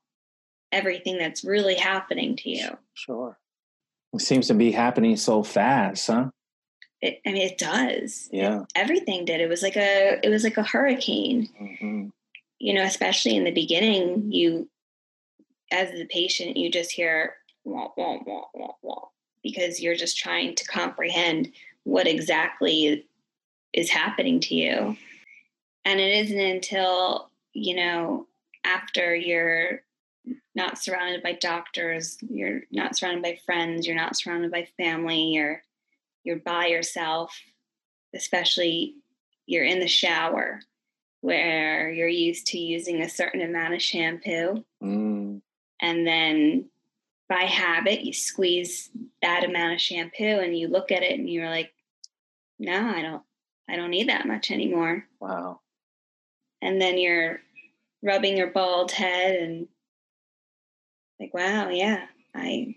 everything 0.72 1.18
that's 1.18 1.44
really 1.44 1.74
happening 1.74 2.36
to 2.36 2.50
you. 2.50 2.68
Sure. 2.94 3.38
It 4.12 4.20
seems 4.20 4.48
to 4.48 4.54
be 4.54 4.72
happening 4.72 5.16
so 5.16 5.42
fast, 5.42 6.06
huh? 6.06 6.30
It, 7.00 7.20
I 7.26 7.32
mean, 7.32 7.42
it 7.42 7.58
does. 7.58 8.28
Yeah. 8.32 8.64
Everything 8.74 9.24
did. 9.24 9.40
It 9.40 9.48
was 9.48 9.62
like 9.62 9.76
a, 9.76 10.18
it 10.22 10.30
was 10.30 10.42
like 10.42 10.56
a 10.56 10.62
hurricane. 10.62 11.48
Mm-hmm. 11.60 12.06
You 12.60 12.74
know, 12.74 12.84
especially 12.84 13.36
in 13.36 13.44
the 13.44 13.50
beginning, 13.50 14.32
you, 14.32 14.70
as 15.70 15.90
the 15.90 16.06
patient, 16.06 16.56
you 16.56 16.70
just 16.70 16.92
hear 16.92 17.34
wah 17.64 17.88
wah 17.96 18.18
wah 18.26 18.44
wah 18.54 18.74
wah 18.82 19.08
because 19.42 19.80
you're 19.80 19.96
just 19.96 20.18
trying 20.18 20.54
to 20.54 20.64
comprehend 20.66 21.52
what 21.84 22.06
exactly 22.06 23.06
is 23.74 23.90
happening 23.90 24.40
to 24.40 24.54
you. 24.54 24.96
And 25.84 26.00
it 26.00 26.24
isn't 26.24 26.40
until, 26.40 27.28
you 27.52 27.74
know, 27.74 28.26
after 28.64 29.14
you're 29.14 29.82
not 30.54 30.78
surrounded 30.78 31.22
by 31.22 31.32
doctors, 31.32 32.16
you're 32.22 32.62
not 32.70 32.96
surrounded 32.96 33.22
by 33.22 33.38
friends, 33.44 33.86
you're 33.86 33.96
not 33.96 34.16
surrounded 34.16 34.50
by 34.50 34.68
family, 34.78 35.32
you're 35.32 35.62
you're 36.22 36.36
by 36.36 36.66
yourself, 36.66 37.38
especially 38.14 38.94
you're 39.44 39.64
in 39.64 39.80
the 39.80 39.88
shower 39.88 40.60
where 41.20 41.90
you're 41.90 42.08
used 42.08 42.46
to 42.46 42.58
using 42.58 43.02
a 43.02 43.10
certain 43.10 43.42
amount 43.42 43.74
of 43.74 43.82
shampoo. 43.82 44.64
Mm. 44.82 45.42
And 45.80 46.06
then 46.06 46.70
by 47.28 47.42
habit, 47.42 48.04
you 48.04 48.14
squeeze 48.14 48.88
that 49.20 49.44
amount 49.44 49.74
of 49.74 49.80
shampoo 49.80 50.24
and 50.24 50.56
you 50.56 50.68
look 50.68 50.90
at 50.90 51.02
it 51.02 51.18
and 51.18 51.28
you're 51.28 51.50
like, 51.50 51.74
no, 52.58 52.88
I 52.88 53.02
don't 53.02 53.22
I 53.68 53.76
don't 53.76 53.90
need 53.90 54.08
that 54.08 54.26
much 54.26 54.50
anymore. 54.50 55.04
Wow. 55.20 55.60
And 56.60 56.80
then 56.80 56.98
you're 56.98 57.40
rubbing 58.02 58.36
your 58.36 58.50
bald 58.50 58.92
head 58.92 59.36
and 59.36 59.68
like, 61.18 61.32
wow, 61.32 61.70
yeah, 61.70 62.06
I 62.34 62.76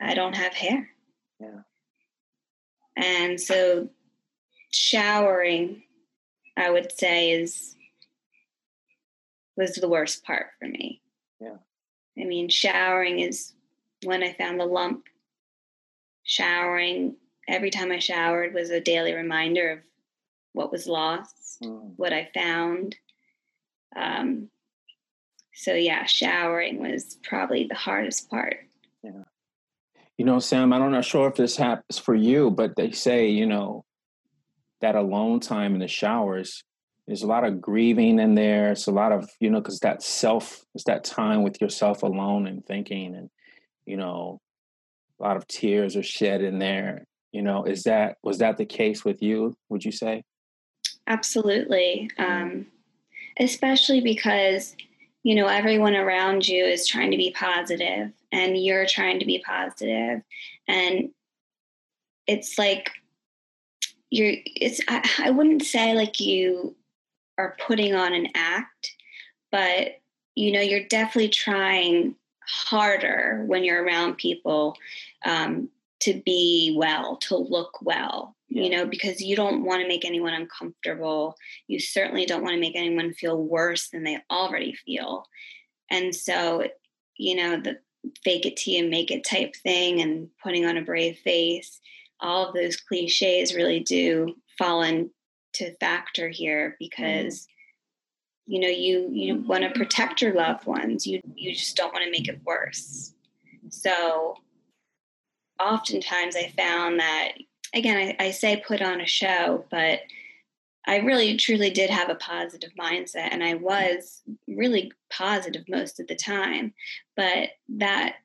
I 0.00 0.14
don't 0.14 0.36
have 0.36 0.54
hair. 0.54 0.88
Yeah. 1.40 1.62
And 2.96 3.40
so 3.40 3.88
showering, 4.70 5.82
I 6.56 6.70
would 6.70 6.92
say, 6.92 7.32
is 7.32 7.76
was 9.56 9.74
the 9.74 9.88
worst 9.88 10.24
part 10.24 10.46
for 10.58 10.66
me. 10.66 11.02
Yeah. 11.40 11.56
I 12.18 12.24
mean, 12.24 12.48
showering 12.48 13.20
is 13.20 13.52
when 14.04 14.22
I 14.22 14.32
found 14.32 14.60
the 14.60 14.66
lump. 14.66 15.06
Showering 16.22 17.16
every 17.50 17.70
time 17.70 17.90
I 17.90 17.98
showered 17.98 18.54
was 18.54 18.70
a 18.70 18.80
daily 18.80 19.12
reminder 19.12 19.70
of 19.72 19.78
what 20.52 20.72
was 20.72 20.86
lost, 20.86 21.58
mm. 21.62 21.92
what 21.96 22.12
I 22.12 22.30
found. 22.32 22.96
Um, 23.94 24.48
so 25.54 25.74
yeah, 25.74 26.04
showering 26.06 26.80
was 26.80 27.18
probably 27.22 27.64
the 27.64 27.74
hardest 27.74 28.30
part. 28.30 28.58
Yeah. 29.02 29.24
You 30.16 30.24
know, 30.24 30.38
Sam, 30.38 30.72
I'm 30.72 30.90
not 30.90 31.04
sure 31.04 31.28
if 31.28 31.34
this 31.34 31.56
happens 31.56 31.98
for 31.98 32.14
you, 32.14 32.50
but 32.50 32.76
they 32.76 32.92
say, 32.92 33.28
you 33.28 33.46
know, 33.46 33.84
that 34.80 34.94
alone 34.94 35.40
time 35.40 35.74
in 35.74 35.80
the 35.80 35.88
showers, 35.88 36.62
there's 37.06 37.22
a 37.22 37.26
lot 37.26 37.44
of 37.44 37.60
grieving 37.60 38.18
in 38.18 38.34
there. 38.34 38.70
It's 38.70 38.86
a 38.86 38.92
lot 38.92 39.12
of, 39.12 39.28
you 39.40 39.50
know, 39.50 39.60
because 39.60 39.80
that 39.80 40.02
self, 40.02 40.64
it's 40.74 40.84
that 40.84 41.04
time 41.04 41.42
with 41.42 41.60
yourself 41.60 42.02
alone 42.02 42.46
and 42.46 42.64
thinking 42.64 43.14
and, 43.16 43.28
you 43.86 43.96
know, 43.96 44.40
a 45.18 45.22
lot 45.22 45.36
of 45.36 45.46
tears 45.46 45.96
are 45.96 46.02
shed 46.02 46.42
in 46.42 46.58
there 46.58 47.06
you 47.32 47.42
know 47.42 47.64
is 47.64 47.84
that 47.84 48.16
was 48.22 48.38
that 48.38 48.56
the 48.56 48.64
case 48.66 49.04
with 49.04 49.22
you 49.22 49.56
would 49.68 49.84
you 49.84 49.92
say? 49.92 50.22
Absolutely. 51.06 52.10
Um, 52.18 52.66
especially 53.38 54.00
because 54.00 54.76
you 55.22 55.34
know 55.34 55.46
everyone 55.46 55.96
around 55.96 56.46
you 56.46 56.64
is 56.64 56.86
trying 56.86 57.10
to 57.10 57.16
be 57.16 57.32
positive 57.32 58.12
and 58.32 58.62
you're 58.62 58.86
trying 58.86 59.18
to 59.18 59.26
be 59.26 59.42
positive. 59.44 60.22
And 60.68 61.10
it's 62.26 62.58
like 62.58 62.92
you're 64.10 64.34
it's 64.44 64.80
I, 64.88 65.08
I 65.18 65.30
wouldn't 65.30 65.62
say 65.62 65.94
like 65.94 66.20
you 66.20 66.76
are 67.38 67.56
putting 67.66 67.94
on 67.94 68.12
an 68.12 68.28
act 68.34 68.94
but 69.50 70.00
you 70.34 70.52
know 70.52 70.60
you're 70.60 70.86
definitely 70.86 71.30
trying 71.30 72.14
harder 72.46 73.44
when 73.46 73.64
you're 73.64 73.82
around 73.82 74.16
people 74.16 74.76
um, 75.24 75.68
to 76.00 76.20
be 76.24 76.74
well, 76.76 77.16
to 77.16 77.36
look 77.36 77.78
well, 77.82 78.34
yeah. 78.48 78.62
you 78.62 78.70
know, 78.70 78.86
because 78.86 79.20
you 79.20 79.36
don't 79.36 79.64
want 79.64 79.82
to 79.82 79.88
make 79.88 80.04
anyone 80.04 80.32
uncomfortable. 80.32 81.36
You 81.68 81.78
certainly 81.78 82.24
don't 82.24 82.42
want 82.42 82.54
to 82.54 82.60
make 82.60 82.74
anyone 82.74 83.12
feel 83.12 83.42
worse 83.42 83.88
than 83.88 84.02
they 84.02 84.18
already 84.30 84.74
feel. 84.74 85.26
And 85.90 86.14
so, 86.14 86.64
you 87.16 87.36
know, 87.36 87.60
the 87.60 87.78
fake 88.24 88.46
it 88.46 88.56
till 88.56 88.74
you 88.74 88.88
make 88.88 89.10
it 89.10 89.24
type 89.24 89.54
thing 89.56 90.00
and 90.00 90.28
putting 90.42 90.64
on 90.64 90.78
a 90.78 90.82
brave 90.82 91.18
face, 91.18 91.80
all 92.20 92.48
of 92.48 92.54
those 92.54 92.76
cliches 92.76 93.54
really 93.54 93.80
do 93.80 94.34
fall 94.58 94.82
into 94.82 95.76
factor 95.78 96.28
here 96.28 96.76
because. 96.78 97.42
Mm. 97.42 97.46
You 98.46 98.58
know, 98.58 98.68
you 98.68 99.08
you 99.12 99.36
want 99.36 99.62
to 99.62 99.70
protect 99.78 100.20
your 100.20 100.34
loved 100.34 100.66
ones. 100.66 101.06
You 101.06 101.20
you 101.36 101.54
just 101.54 101.76
don't 101.76 101.92
want 101.92 102.04
to 102.04 102.10
make 102.10 102.26
it 102.26 102.40
worse. 102.44 103.12
So 103.68 104.38
oftentimes 105.60 106.36
I 106.36 106.52
found 106.56 107.00
that, 107.00 107.32
again, 107.74 108.14
I, 108.20 108.24
I 108.26 108.30
say 108.30 108.62
put 108.66 108.82
on 108.82 109.00
a 109.00 109.06
show, 109.06 109.64
but 109.70 110.00
I 110.86 110.96
really 110.98 111.36
truly 111.36 111.70
did 111.70 111.90
have 111.90 112.08
a 112.08 112.14
positive 112.14 112.70
mindset 112.78 113.28
and 113.30 113.44
I 113.44 113.54
was 113.54 114.22
really 114.48 114.92
positive 115.12 115.64
most 115.68 116.00
of 116.00 116.06
the 116.06 116.16
time. 116.16 116.72
But 117.16 117.50
that 117.68 118.16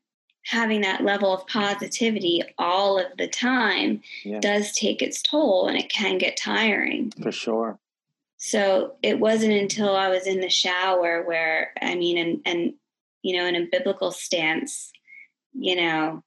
having 0.46 0.82
that 0.82 1.04
level 1.04 1.34
of 1.34 1.46
positivity 1.48 2.44
all 2.58 3.00
of 3.00 3.18
the 3.18 3.28
time 3.28 4.02
yeah. 4.24 4.40
does 4.40 4.72
take 4.72 5.02
its 5.02 5.22
toll 5.22 5.68
and 5.68 5.78
it 5.78 5.90
can 5.90 6.18
get 6.18 6.38
tiring. 6.38 7.12
For 7.22 7.32
sure. 7.32 7.80
So 8.38 8.94
it 9.02 9.20
wasn't 9.20 9.54
until 9.54 9.96
I 9.96 10.10
was 10.10 10.28
in 10.28 10.40
the 10.40 10.50
shower 10.50 11.24
where, 11.24 11.72
I 11.82 11.96
mean, 11.96 12.18
and, 12.18 12.42
and, 12.46 12.74
you 13.24 13.36
know, 13.36 13.46
in 13.46 13.56
a 13.56 13.68
biblical 13.72 14.12
stance, 14.12 14.92
you 15.54 15.76
know, 15.76 16.24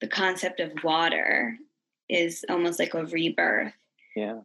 the 0.00 0.08
concept 0.08 0.60
of 0.60 0.72
water 0.84 1.56
is 2.08 2.44
almost 2.48 2.78
like 2.78 2.94
a 2.94 3.04
rebirth. 3.04 3.72
Yeah. 4.16 4.40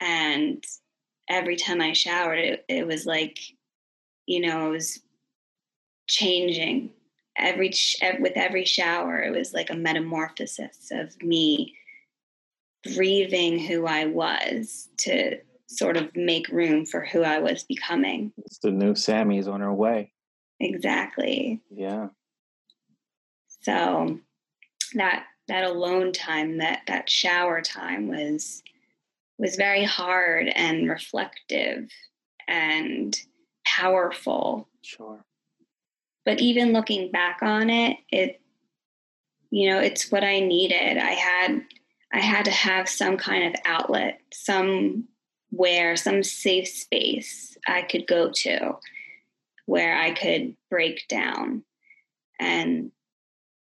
And 0.00 0.64
every 1.28 1.56
time 1.56 1.80
I 1.80 1.92
showered, 1.92 2.38
it, 2.38 2.64
it 2.68 2.86
was 2.86 3.06
like, 3.06 3.38
you 4.26 4.40
know, 4.40 4.68
it 4.68 4.70
was 4.70 5.00
changing 6.08 6.90
every 7.36 7.72
with 8.20 8.32
every 8.36 8.64
shower. 8.64 9.22
It 9.22 9.32
was 9.32 9.52
like 9.52 9.70
a 9.70 9.76
metamorphosis 9.76 10.90
of 10.90 11.20
me 11.22 11.74
grieving 12.94 13.58
who 13.58 13.86
I 13.86 14.06
was 14.06 14.88
to 14.98 15.38
sort 15.66 15.96
of 15.96 16.14
make 16.16 16.48
room 16.48 16.84
for 16.86 17.04
who 17.04 17.22
I 17.22 17.38
was 17.38 17.62
becoming. 17.64 18.32
It's 18.38 18.58
the 18.58 18.70
new 18.70 18.94
Sammy's 18.94 19.48
on 19.48 19.60
her 19.60 19.72
way. 19.72 20.12
Exactly. 20.58 21.60
Yeah. 21.70 22.08
So 23.62 24.18
that 24.94 25.26
that 25.48 25.64
alone 25.64 26.12
time, 26.12 26.58
that 26.58 26.82
that 26.86 27.10
shower 27.10 27.60
time 27.60 28.08
was 28.08 28.62
was 29.38 29.56
very 29.56 29.84
hard 29.84 30.48
and 30.54 30.88
reflective 30.88 31.88
and 32.46 33.16
powerful. 33.64 34.68
Sure. 34.82 35.24
But 36.24 36.40
even 36.40 36.72
looking 36.72 37.10
back 37.10 37.38
on 37.42 37.70
it, 37.70 37.96
it 38.10 38.40
you 39.50 39.68
know, 39.68 39.80
it's 39.80 40.12
what 40.12 40.22
I 40.22 40.40
needed. 40.40 40.98
I 40.98 41.12
had 41.12 41.62
I 42.12 42.20
had 42.20 42.44
to 42.46 42.50
have 42.50 42.88
some 42.88 43.16
kind 43.16 43.44
of 43.54 43.60
outlet, 43.64 44.20
somewhere, 44.32 45.96
some 45.96 46.22
safe 46.22 46.68
space 46.68 47.56
I 47.66 47.82
could 47.82 48.06
go 48.06 48.30
to 48.30 48.76
where 49.66 49.96
I 49.96 50.12
could 50.12 50.56
break 50.68 51.06
down. 51.08 51.64
And 52.40 52.90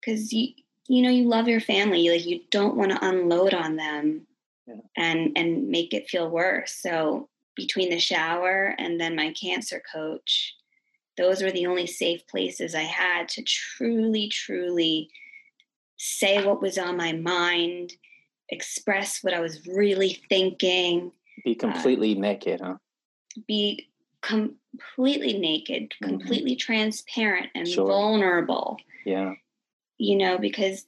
because 0.01 0.33
you 0.33 0.49
you 0.89 1.03
know 1.03 1.11
you 1.11 1.29
love 1.29 1.49
your 1.49 1.61
family, 1.61 2.09
like 2.09 2.27
you 2.27 2.41
don't 2.51 2.77
want 2.77 2.91
to 2.91 3.07
unload 3.07 3.55
on 3.55 3.77
them 3.77 4.27
yeah. 4.67 4.75
and 4.97 5.33
and 5.37 5.69
make 5.69 5.95
it 5.95 6.09
feel 6.09 6.29
worse. 6.29 6.75
So 6.75 7.29
between 7.57 7.91
the 7.91 7.99
shower 7.99 8.75
and 8.79 9.01
then 9.01 9.17
my 9.17 9.33
cancer 9.33 9.83
coach, 9.93 10.55
those 11.17 11.43
were 11.43 11.51
the 11.53 11.67
only 11.67 11.87
safe 11.87 12.27
places 12.27 12.75
I 12.75 12.83
had 12.83 13.29
to 13.31 13.43
truly, 13.43 14.29
truly 14.29 15.11
say 15.99 16.45
what 16.45 16.63
was 16.63 16.79
on 16.79 16.97
my 16.97 17.13
mind, 17.13 17.93
express 18.49 19.23
what 19.23 19.35
I 19.35 19.41
was 19.41 19.67
really 19.67 20.21
thinking. 20.29 21.13
Be 21.45 21.57
uh, 21.57 21.61
completely 21.61 22.17
uh, 22.17 22.21
naked, 22.21 22.61
huh? 22.61 22.77
Be 23.47 23.89
completely 24.23 25.39
naked, 25.39 25.91
mm-hmm. 25.91 26.09
completely 26.09 26.57
transparent 26.57 27.49
and 27.55 27.69
sure. 27.69 27.87
vulnerable. 27.87 28.79
Yeah. 29.05 29.35
You 30.03 30.17
know, 30.17 30.37
because 30.37 30.85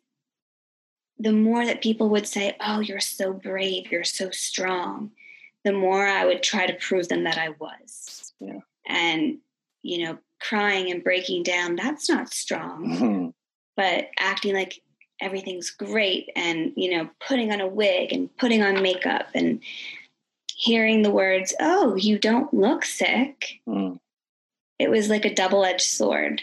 the 1.20 1.30
more 1.30 1.64
that 1.64 1.80
people 1.80 2.08
would 2.08 2.26
say, 2.26 2.56
Oh, 2.58 2.80
you're 2.80 2.98
so 2.98 3.32
brave, 3.32 3.92
you're 3.92 4.02
so 4.02 4.30
strong, 4.30 5.12
the 5.62 5.72
more 5.72 6.04
I 6.04 6.24
would 6.24 6.42
try 6.42 6.66
to 6.66 6.74
prove 6.74 7.08
them 7.08 7.22
that 7.22 7.38
I 7.38 7.50
was. 7.50 8.32
Yeah. 8.40 8.58
And, 8.88 9.38
you 9.82 10.04
know, 10.04 10.18
crying 10.40 10.90
and 10.90 11.04
breaking 11.04 11.44
down, 11.44 11.76
that's 11.76 12.08
not 12.08 12.32
strong. 12.32 12.88
Mm-hmm. 12.88 13.28
But 13.76 14.08
acting 14.18 14.52
like 14.52 14.82
everything's 15.20 15.70
great 15.70 16.30
and, 16.34 16.72
you 16.76 16.90
know, 16.90 17.08
putting 17.24 17.52
on 17.52 17.60
a 17.60 17.68
wig 17.68 18.12
and 18.12 18.36
putting 18.36 18.64
on 18.64 18.82
makeup 18.82 19.28
and 19.32 19.60
hearing 20.56 21.02
the 21.02 21.12
words, 21.12 21.54
Oh, 21.60 21.94
you 21.94 22.18
don't 22.18 22.52
look 22.52 22.84
sick. 22.84 23.60
Mm. 23.68 24.00
It 24.80 24.90
was 24.90 25.08
like 25.08 25.24
a 25.24 25.32
double 25.32 25.64
edged 25.64 25.82
sword 25.82 26.42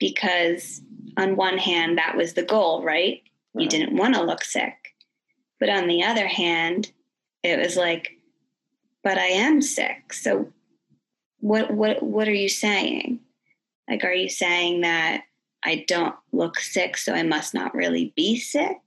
because, 0.00 0.82
on 1.16 1.36
one 1.36 1.58
hand, 1.58 1.98
that 1.98 2.16
was 2.16 2.34
the 2.34 2.42
goal, 2.42 2.82
right? 2.82 3.22
right. 3.54 3.62
You 3.62 3.68
didn't 3.68 3.96
want 3.96 4.14
to 4.14 4.22
look 4.22 4.44
sick. 4.44 4.74
But 5.58 5.70
on 5.70 5.86
the 5.86 6.04
other 6.04 6.26
hand, 6.26 6.92
it 7.42 7.58
was 7.58 7.76
like, 7.76 8.12
but 9.02 9.18
I 9.18 9.26
am 9.26 9.62
sick. 9.62 10.12
So 10.12 10.52
what 11.40 11.70
what 11.70 12.02
what 12.02 12.28
are 12.28 12.34
you 12.34 12.48
saying? 12.48 13.20
Like 13.88 14.04
are 14.04 14.12
you 14.12 14.28
saying 14.28 14.80
that 14.80 15.22
I 15.64 15.84
don't 15.86 16.14
look 16.32 16.58
sick 16.58 16.96
so 16.96 17.12
I 17.12 17.22
must 17.22 17.54
not 17.54 17.74
really 17.74 18.12
be 18.16 18.36
sick? 18.36 18.78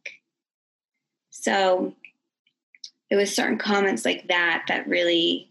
So 1.30 1.96
it 3.10 3.15
was 3.15 3.34
certain 3.34 3.58
comments 3.58 4.04
like 4.04 4.28
that 4.28 4.65
that 4.68 4.88
really 4.88 5.50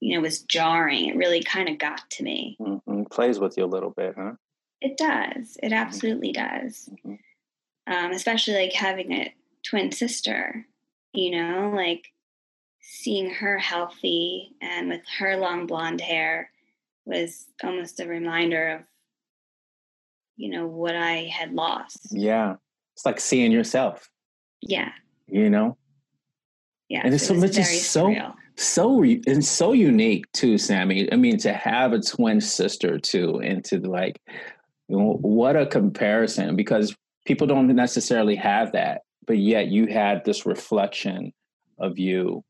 you 0.00 0.14
know 0.14 0.20
was 0.20 0.42
jarring. 0.42 1.06
It 1.06 1.16
really 1.16 1.42
kind 1.42 1.68
of 1.68 1.78
got 1.78 2.08
to 2.10 2.22
me. 2.22 2.56
Mm-hmm. 2.60 3.04
Plays 3.04 3.38
with 3.38 3.56
you 3.56 3.64
a 3.64 3.66
little 3.66 3.90
bit, 3.90 4.14
huh? 4.16 4.32
It 4.82 4.96
does. 4.96 5.56
It 5.62 5.72
absolutely 5.72 6.32
does. 6.32 6.88
Mm-hmm. 6.90 7.14
Um, 7.92 8.10
especially 8.12 8.54
like 8.54 8.72
having 8.72 9.12
a 9.12 9.34
twin 9.64 9.92
sister, 9.92 10.66
you 11.12 11.30
know, 11.30 11.72
like 11.74 12.12
seeing 12.80 13.30
her 13.30 13.58
healthy 13.58 14.56
and 14.60 14.88
with 14.88 15.02
her 15.18 15.36
long 15.36 15.66
blonde 15.66 16.00
hair 16.00 16.50
was 17.04 17.46
almost 17.62 18.00
a 18.00 18.06
reminder 18.06 18.76
of 18.76 18.82
you 20.36 20.50
know 20.50 20.66
what 20.66 20.96
i 20.96 21.30
had 21.32 21.52
lost. 21.52 22.08
Yeah. 22.10 22.56
It's 22.94 23.06
like 23.06 23.20
seeing 23.20 23.52
yourself. 23.52 24.10
Yeah. 24.60 24.92
You 25.28 25.48
know? 25.48 25.76
Yeah 26.88 27.02
and 27.04 27.14
it's, 27.14 27.26
so 27.26 27.34
much 27.34 27.56
is 27.56 27.86
so 27.86 28.14
so 28.56 29.02
and 29.02 29.44
so 29.44 29.72
unique 29.72 30.30
too 30.32 30.58
sammy. 30.58 31.10
I 31.12 31.16
mean 31.16 31.38
to 31.38 31.52
have 31.52 31.92
a 31.92 32.00
twin 32.00 32.40
sister 32.40 32.98
too 32.98 33.40
and 33.40 33.64
to 33.66 33.78
like 33.78 34.20
what 34.88 35.56
a 35.56 35.66
comparison 35.66 36.56
because 36.56 36.94
people 37.24 37.46
don't 37.46 37.68
necessarily 37.68 38.34
have 38.34 38.72
that 38.72 39.02
but 39.26 39.38
yet 39.38 39.68
you 39.68 39.86
had 39.86 40.24
this 40.24 40.44
reflection 40.44 41.32
of 41.78 41.98
you 41.98 42.44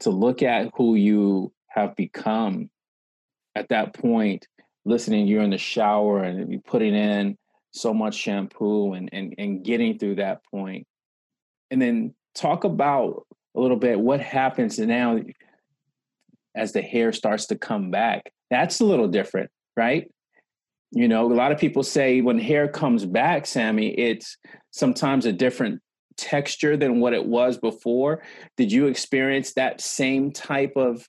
to 0.00 0.10
look 0.10 0.42
at 0.42 0.70
who 0.74 0.94
you 0.94 1.52
have 1.68 1.96
become 1.96 2.70
at 3.56 3.70
that 3.70 3.94
point, 3.94 4.46
listening, 4.84 5.26
you're 5.26 5.42
in 5.42 5.50
the 5.50 5.58
shower 5.58 6.22
and 6.22 6.52
you're 6.52 6.60
putting 6.60 6.94
in 6.94 7.36
so 7.70 7.94
much 7.94 8.14
shampoo 8.14 8.92
and, 8.92 9.08
and, 9.12 9.34
and 9.38 9.64
getting 9.64 9.98
through 9.98 10.16
that 10.16 10.44
point. 10.44 10.86
And 11.70 11.80
then 11.80 12.14
talk 12.34 12.64
about 12.64 13.26
a 13.56 13.60
little 13.60 13.78
bit 13.78 13.98
what 13.98 14.20
happens 14.20 14.78
now 14.78 15.18
as 16.54 16.72
the 16.72 16.82
hair 16.82 17.12
starts 17.12 17.46
to 17.46 17.56
come 17.56 17.90
back. 17.90 18.30
That's 18.50 18.80
a 18.80 18.84
little 18.84 19.08
different, 19.08 19.50
right? 19.76 20.10
You 20.96 21.08
know, 21.08 21.30
a 21.30 21.34
lot 21.34 21.52
of 21.52 21.58
people 21.58 21.82
say 21.82 22.22
when 22.22 22.38
hair 22.38 22.68
comes 22.68 23.04
back, 23.04 23.44
Sammy, 23.44 23.88
it's 23.88 24.38
sometimes 24.70 25.26
a 25.26 25.32
different 25.32 25.82
texture 26.16 26.74
than 26.74 27.00
what 27.00 27.12
it 27.12 27.26
was 27.26 27.58
before. 27.58 28.22
Did 28.56 28.72
you 28.72 28.86
experience 28.86 29.52
that 29.52 29.82
same 29.82 30.32
type 30.32 30.72
of 30.74 31.06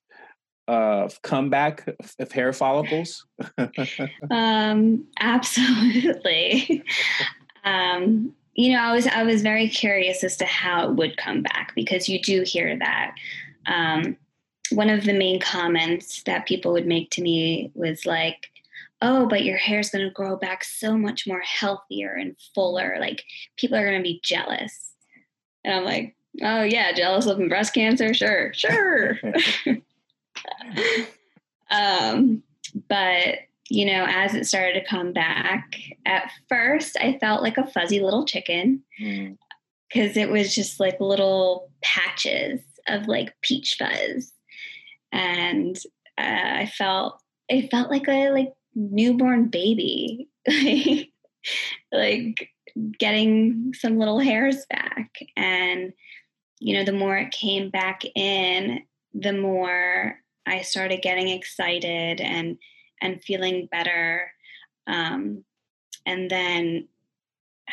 uh, 0.67 1.07
comeback 1.23 1.87
of 2.19 2.31
hair 2.33 2.51
follicles? 2.51 3.25
um, 4.29 5.05
absolutely. 5.21 6.83
um, 7.63 8.33
you 8.55 8.73
know, 8.73 8.81
I 8.81 8.91
was 8.91 9.07
I 9.07 9.23
was 9.23 9.41
very 9.41 9.69
curious 9.69 10.21
as 10.21 10.35
to 10.37 10.45
how 10.45 10.89
it 10.89 10.95
would 10.95 11.15
come 11.15 11.43
back 11.43 11.71
because 11.75 12.09
you 12.09 12.21
do 12.21 12.41
hear 12.41 12.77
that. 12.77 13.15
Um, 13.67 14.17
one 14.71 14.89
of 14.89 15.05
the 15.05 15.13
main 15.13 15.39
comments 15.39 16.23
that 16.23 16.45
people 16.45 16.73
would 16.73 16.87
make 16.87 17.09
to 17.11 17.21
me 17.21 17.71
was 17.73 18.05
like, 18.05 18.49
"Oh, 19.01 19.27
but 19.27 19.43
your 19.43 19.57
hair's 19.57 19.89
going 19.89 20.05
to 20.05 20.11
grow 20.11 20.37
back 20.37 20.63
so 20.63 20.97
much 20.97 21.27
more 21.27 21.41
healthier 21.41 22.13
and 22.13 22.35
fuller. 22.53 22.97
Like 22.99 23.23
people 23.57 23.77
are 23.77 23.85
going 23.85 23.99
to 23.99 24.03
be 24.03 24.21
jealous." 24.23 24.93
And 25.63 25.75
I'm 25.75 25.83
like, 25.83 26.15
oh 26.41 26.63
yeah, 26.63 26.91
jealous 26.93 27.25
of 27.25 27.37
breast 27.49 27.73
cancer? 27.73 28.13
Sure, 28.13 28.53
sure. 28.53 29.17
um, 31.71 32.43
but 32.87 33.39
you 33.69 33.85
know, 33.85 34.05
as 34.07 34.33
it 34.33 34.45
started 34.45 34.79
to 34.79 34.89
come 34.89 35.11
back, 35.11 35.75
at 36.05 36.31
first 36.47 36.95
I 36.99 37.17
felt 37.19 37.43
like 37.43 37.57
a 37.57 37.67
fuzzy 37.67 37.99
little 37.99 38.25
chicken 38.25 38.81
because 38.97 40.13
mm. 40.13 40.17
it 40.17 40.29
was 40.29 40.55
just 40.55 40.79
like 40.79 40.99
little 40.99 41.69
patches 41.83 42.61
of 42.87 43.07
like 43.07 43.33
peach 43.41 43.75
fuzz, 43.77 44.31
and 45.11 45.77
uh, 46.17 46.61
I 46.61 46.71
felt 46.77 47.21
it 47.49 47.69
felt 47.69 47.89
like 47.89 48.07
a 48.07 48.31
like 48.31 48.53
newborn 48.77 49.47
baby, 49.47 50.29
like 51.91 52.49
getting 52.99 53.73
some 53.73 53.97
little 53.97 54.19
hairs 54.19 54.65
back. 54.69 55.11
And, 55.35 55.93
you 56.59 56.77
know, 56.77 56.85
the 56.85 56.93
more 56.93 57.17
it 57.17 57.31
came 57.31 57.69
back 57.71 58.03
in, 58.15 58.83
the 59.13 59.33
more 59.33 60.19
I 60.45 60.61
started 60.61 61.01
getting 61.01 61.29
excited 61.29 62.21
and 62.21 62.57
and 63.01 63.21
feeling 63.21 63.67
better. 63.71 64.31
Um, 64.87 65.43
And 66.05 66.31
then 66.31 66.87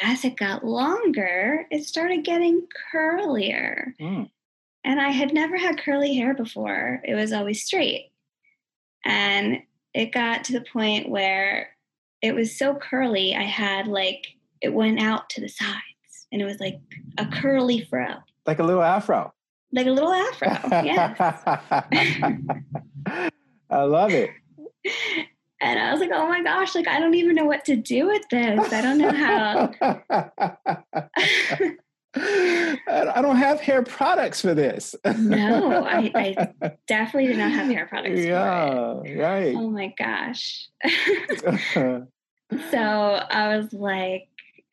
as 0.03 0.25
it 0.25 0.37
got 0.37 0.64
longer, 0.67 1.67
it 1.71 1.85
started 1.85 2.25
getting 2.25 2.67
curlier. 2.93 3.95
Mm. 4.01 4.29
And 4.85 5.01
I 5.01 5.11
had 5.11 5.33
never 5.33 5.57
had 5.57 5.79
curly 5.79 6.14
hair 6.14 6.35
before, 6.35 7.01
it 7.05 7.14
was 7.14 7.33
always 7.33 7.64
straight. 7.64 8.11
And 9.05 9.62
it 9.95 10.13
got 10.13 10.45
to 10.45 10.53
the 10.53 10.65
point 10.73 11.09
where 11.09 11.71
it 12.21 12.35
was 12.35 12.57
so 12.57 12.75
curly, 12.75 13.35
I 13.35 13.43
had 13.43 13.87
like, 13.87 14.27
it 14.61 14.75
went 14.75 15.01
out 15.01 15.31
to 15.31 15.41
the 15.41 15.49
sides 15.49 16.27
and 16.33 16.43
it 16.43 16.45
was 16.45 16.61
like 16.61 16.81
a 17.19 17.27
curly 17.27 17.85
fro. 17.85 18.17
Like 18.47 18.59
a 18.59 18.65
little 18.65 18.83
afro. 18.83 19.33
Like 19.73 19.87
a 19.87 19.91
little 19.91 20.13
afro, 20.13 20.49
yes. 20.85 21.19
I 23.71 23.83
love 23.83 24.13
it. 24.13 24.31
And 25.61 25.79
I 25.81 25.93
was 25.93 26.01
like, 26.01 26.11
oh 26.13 26.29
my 26.29 26.43
gosh, 26.43 26.75
like 26.75 26.87
I 26.87 27.01
don't 27.01 27.15
even 27.15 27.35
know 27.35 27.47
what 27.47 27.65
to 27.65 27.75
do 27.75 28.09
with 28.09 28.29
this. 28.31 28.71
I 28.71 28.83
don't 28.83 28.99
know 28.99 29.11
how. 29.11 29.73
I 32.16 33.20
don't 33.22 33.37
have 33.37 33.61
hair 33.61 33.83
products 33.83 34.40
for 34.40 34.55
this. 34.55 34.94
no, 35.18 35.85
I, 35.85 36.11
I, 36.14 36.72
definitely 36.87 37.29
did 37.29 37.38
not 37.38 37.50
have 37.50 37.66
hair 37.66 37.87
products. 37.87 38.20
Yeah, 38.20 39.00
right. 39.16 39.55
Oh 39.57 39.70
my 39.70 39.92
gosh. 39.98 40.68
so 42.70 42.79
I 42.79 43.57
was 43.57 43.72
like, 43.72 44.29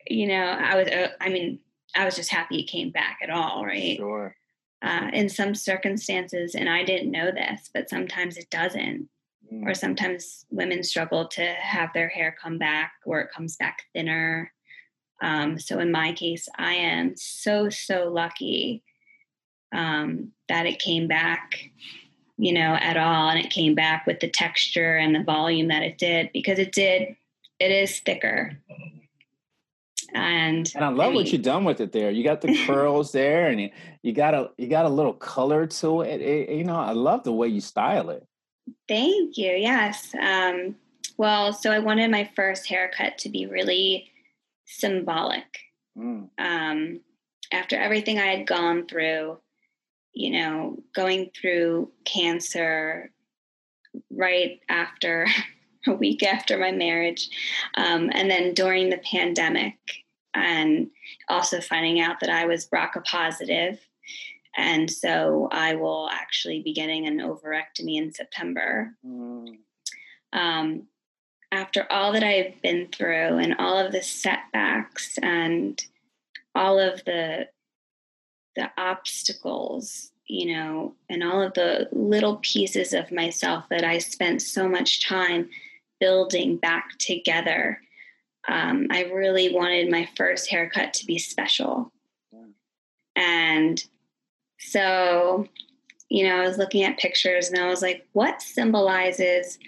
you 0.08 0.26
know, 0.26 0.44
I 0.44 0.76
was, 0.76 0.88
I 1.20 1.28
mean, 1.28 1.58
I 1.94 2.04
was 2.04 2.16
just 2.16 2.30
happy 2.30 2.60
it 2.60 2.70
came 2.70 2.90
back 2.90 3.18
at 3.22 3.30
all, 3.30 3.64
right? 3.64 3.96
Sure. 3.96 4.34
Uh, 4.82 5.10
in 5.12 5.28
some 5.28 5.54
circumstances, 5.54 6.54
and 6.54 6.68
I 6.68 6.84
didn't 6.84 7.12
know 7.12 7.30
this, 7.30 7.70
but 7.72 7.88
sometimes 7.88 8.36
it 8.36 8.50
doesn't. 8.50 9.08
Mm. 9.52 9.66
Or 9.66 9.74
sometimes 9.74 10.44
women 10.50 10.82
struggle 10.82 11.28
to 11.28 11.44
have 11.44 11.90
their 11.92 12.08
hair 12.08 12.34
come 12.40 12.58
back 12.58 12.92
or 13.04 13.20
it 13.20 13.30
comes 13.32 13.56
back 13.56 13.82
thinner 13.92 14.52
um, 15.22 15.58
so 15.58 15.78
in 15.78 15.92
my 15.92 16.12
case, 16.12 16.48
I 16.58 16.74
am 16.74 17.16
so, 17.16 17.70
so 17.70 18.08
lucky 18.08 18.82
um, 19.72 20.32
that 20.48 20.66
it 20.66 20.80
came 20.80 21.06
back, 21.06 21.70
you 22.36 22.52
know, 22.52 22.76
at 22.80 22.96
all. 22.96 23.30
And 23.30 23.38
it 23.38 23.50
came 23.50 23.76
back 23.76 24.04
with 24.04 24.18
the 24.18 24.28
texture 24.28 24.96
and 24.96 25.14
the 25.14 25.22
volume 25.22 25.68
that 25.68 25.84
it 25.84 25.96
did 25.96 26.30
because 26.34 26.58
it 26.58 26.72
did, 26.72 27.14
it 27.60 27.70
is 27.70 28.00
thicker. 28.00 28.58
And, 30.12 30.70
and 30.74 30.84
I 30.84 30.88
love 30.88 31.00
I 31.00 31.06
mean, 31.06 31.14
what 31.14 31.32
you've 31.32 31.42
done 31.42 31.64
with 31.64 31.80
it 31.80 31.92
there. 31.92 32.10
You 32.10 32.24
got 32.24 32.40
the 32.40 32.58
curls 32.66 33.12
there 33.12 33.46
and 33.46 33.60
you, 33.60 33.70
you 34.02 34.12
got 34.12 34.34
a, 34.34 34.50
you 34.58 34.66
got 34.66 34.86
a 34.86 34.90
little 34.90 35.14
color 35.14 35.68
to 35.68 36.00
it. 36.00 36.20
it. 36.20 36.50
You 36.50 36.64
know, 36.64 36.76
I 36.76 36.92
love 36.92 37.22
the 37.22 37.32
way 37.32 37.46
you 37.46 37.60
style 37.60 38.10
it. 38.10 38.26
Thank 38.88 39.38
you. 39.38 39.52
Yes. 39.52 40.14
Um, 40.20 40.74
well, 41.16 41.52
so 41.52 41.70
I 41.70 41.78
wanted 41.78 42.10
my 42.10 42.28
first 42.34 42.66
haircut 42.66 43.18
to 43.18 43.28
be 43.28 43.46
really 43.46 44.11
symbolic. 44.66 45.58
Mm. 45.96 46.28
Um, 46.38 47.00
after 47.52 47.76
everything 47.76 48.18
I 48.18 48.26
had 48.26 48.46
gone 48.46 48.86
through, 48.86 49.38
you 50.14 50.30
know, 50.30 50.78
going 50.94 51.30
through 51.38 51.90
cancer 52.04 53.10
right 54.10 54.60
after 54.68 55.26
a 55.86 55.92
week 55.92 56.22
after 56.22 56.58
my 56.58 56.70
marriage, 56.70 57.28
um, 57.76 58.10
and 58.12 58.30
then 58.30 58.54
during 58.54 58.90
the 58.90 58.98
pandemic, 58.98 59.76
and 60.34 60.88
also 61.28 61.60
finding 61.60 62.00
out 62.00 62.20
that 62.20 62.30
I 62.30 62.46
was 62.46 62.68
BRCA 62.68 63.04
positive. 63.04 63.78
And 64.56 64.90
so 64.90 65.48
I 65.50 65.74
will 65.74 66.08
actually 66.10 66.62
be 66.62 66.74
getting 66.74 67.06
an 67.06 67.18
ovarectomy 67.18 67.96
in 67.96 68.12
September. 68.12 68.94
Mm. 69.04 69.58
Um, 70.32 70.86
after 71.52 71.86
all 71.92 72.12
that 72.12 72.24
I've 72.24 72.60
been 72.62 72.88
through 72.88 73.38
and 73.38 73.54
all 73.58 73.78
of 73.78 73.92
the 73.92 74.02
setbacks 74.02 75.18
and 75.22 75.80
all 76.54 76.78
of 76.78 77.04
the 77.04 77.48
the 78.56 78.70
obstacles, 78.76 80.10
you 80.26 80.54
know, 80.54 80.94
and 81.08 81.22
all 81.22 81.40
of 81.40 81.54
the 81.54 81.88
little 81.92 82.36
pieces 82.42 82.92
of 82.92 83.10
myself 83.10 83.64
that 83.70 83.84
I 83.84 83.96
spent 83.98 84.42
so 84.42 84.68
much 84.68 85.06
time 85.06 85.48
building 86.00 86.56
back 86.56 86.98
together. 86.98 87.80
Um, 88.48 88.88
I 88.90 89.04
really 89.04 89.54
wanted 89.54 89.90
my 89.90 90.06
first 90.16 90.50
haircut 90.50 90.92
to 90.94 91.06
be 91.06 91.18
special. 91.18 91.92
And 93.16 93.82
so, 94.58 95.48
you 96.08 96.28
know, 96.28 96.42
I 96.42 96.46
was 96.46 96.58
looking 96.58 96.82
at 96.84 96.98
pictures 96.98 97.48
and 97.48 97.58
I 97.58 97.68
was 97.68 97.80
like, 97.80 98.06
what 98.12 98.42
symbolizes 98.42 99.58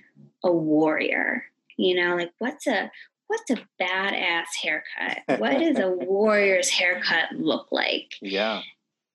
a 0.43 0.53
warrior? 0.53 1.45
You 1.77 1.95
know, 1.95 2.17
like 2.17 2.33
what's 2.39 2.67
a 2.67 2.91
what's 3.27 3.51
a 3.51 3.59
badass 3.81 4.47
haircut? 4.63 5.23
What 5.41 5.59
does 5.59 5.79
a 5.79 5.91
warrior's 5.91 6.69
haircut 6.69 7.33
look 7.33 7.69
like? 7.71 8.15
Yeah. 8.21 8.63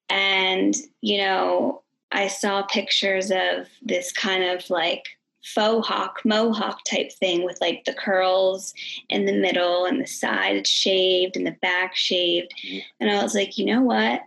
And, 0.09 0.75
you 1.01 1.19
know, 1.19 1.83
I 2.11 2.27
saw 2.27 2.63
pictures 2.63 3.31
of 3.31 3.67
this 3.81 4.11
kind 4.11 4.43
of 4.43 4.69
like 4.69 5.03
faux 5.43 5.87
hawk, 5.87 6.19
mohawk 6.25 6.83
type 6.83 7.11
thing 7.13 7.45
with 7.45 7.59
like 7.61 7.85
the 7.85 7.93
curls 7.93 8.73
in 9.09 9.25
the 9.25 9.33
middle 9.33 9.85
and 9.85 10.01
the 10.01 10.07
side 10.07 10.67
shaved 10.67 11.37
and 11.37 11.45
the 11.45 11.55
back 11.61 11.95
shaved. 11.95 12.51
And 12.99 13.11
I 13.11 13.21
was 13.21 13.35
like, 13.35 13.57
you 13.57 13.65
know 13.65 13.81
what? 13.81 14.21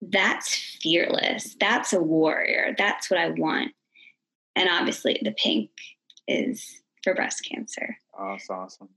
That's 0.00 0.54
fearless. 0.80 1.56
That's 1.60 1.92
a 1.92 2.00
warrior. 2.00 2.74
That's 2.78 3.10
what 3.10 3.20
I 3.20 3.30
want. 3.30 3.72
And 4.56 4.68
obviously, 4.68 5.20
the 5.22 5.32
pink 5.32 5.70
is 6.26 6.77
for 7.02 7.14
breast 7.14 7.46
cancer. 7.50 7.96
Oh, 8.18 8.32
that's 8.32 8.50
awesome. 8.50 8.88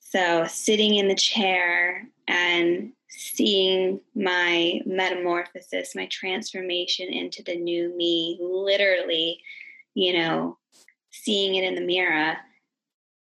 So 0.00 0.46
sitting 0.48 0.96
in 0.96 1.08
the 1.08 1.14
chair 1.14 2.08
and 2.26 2.92
seeing 3.08 4.00
my 4.14 4.80
metamorphosis, 4.84 5.94
my 5.94 6.06
transformation 6.06 7.08
into 7.08 7.42
the 7.42 7.56
new 7.56 7.96
me, 7.96 8.38
literally, 8.40 9.40
you 9.94 10.12
know, 10.14 10.58
seeing 11.10 11.54
it 11.54 11.64
in 11.64 11.74
the 11.74 11.80
mirror, 11.80 12.36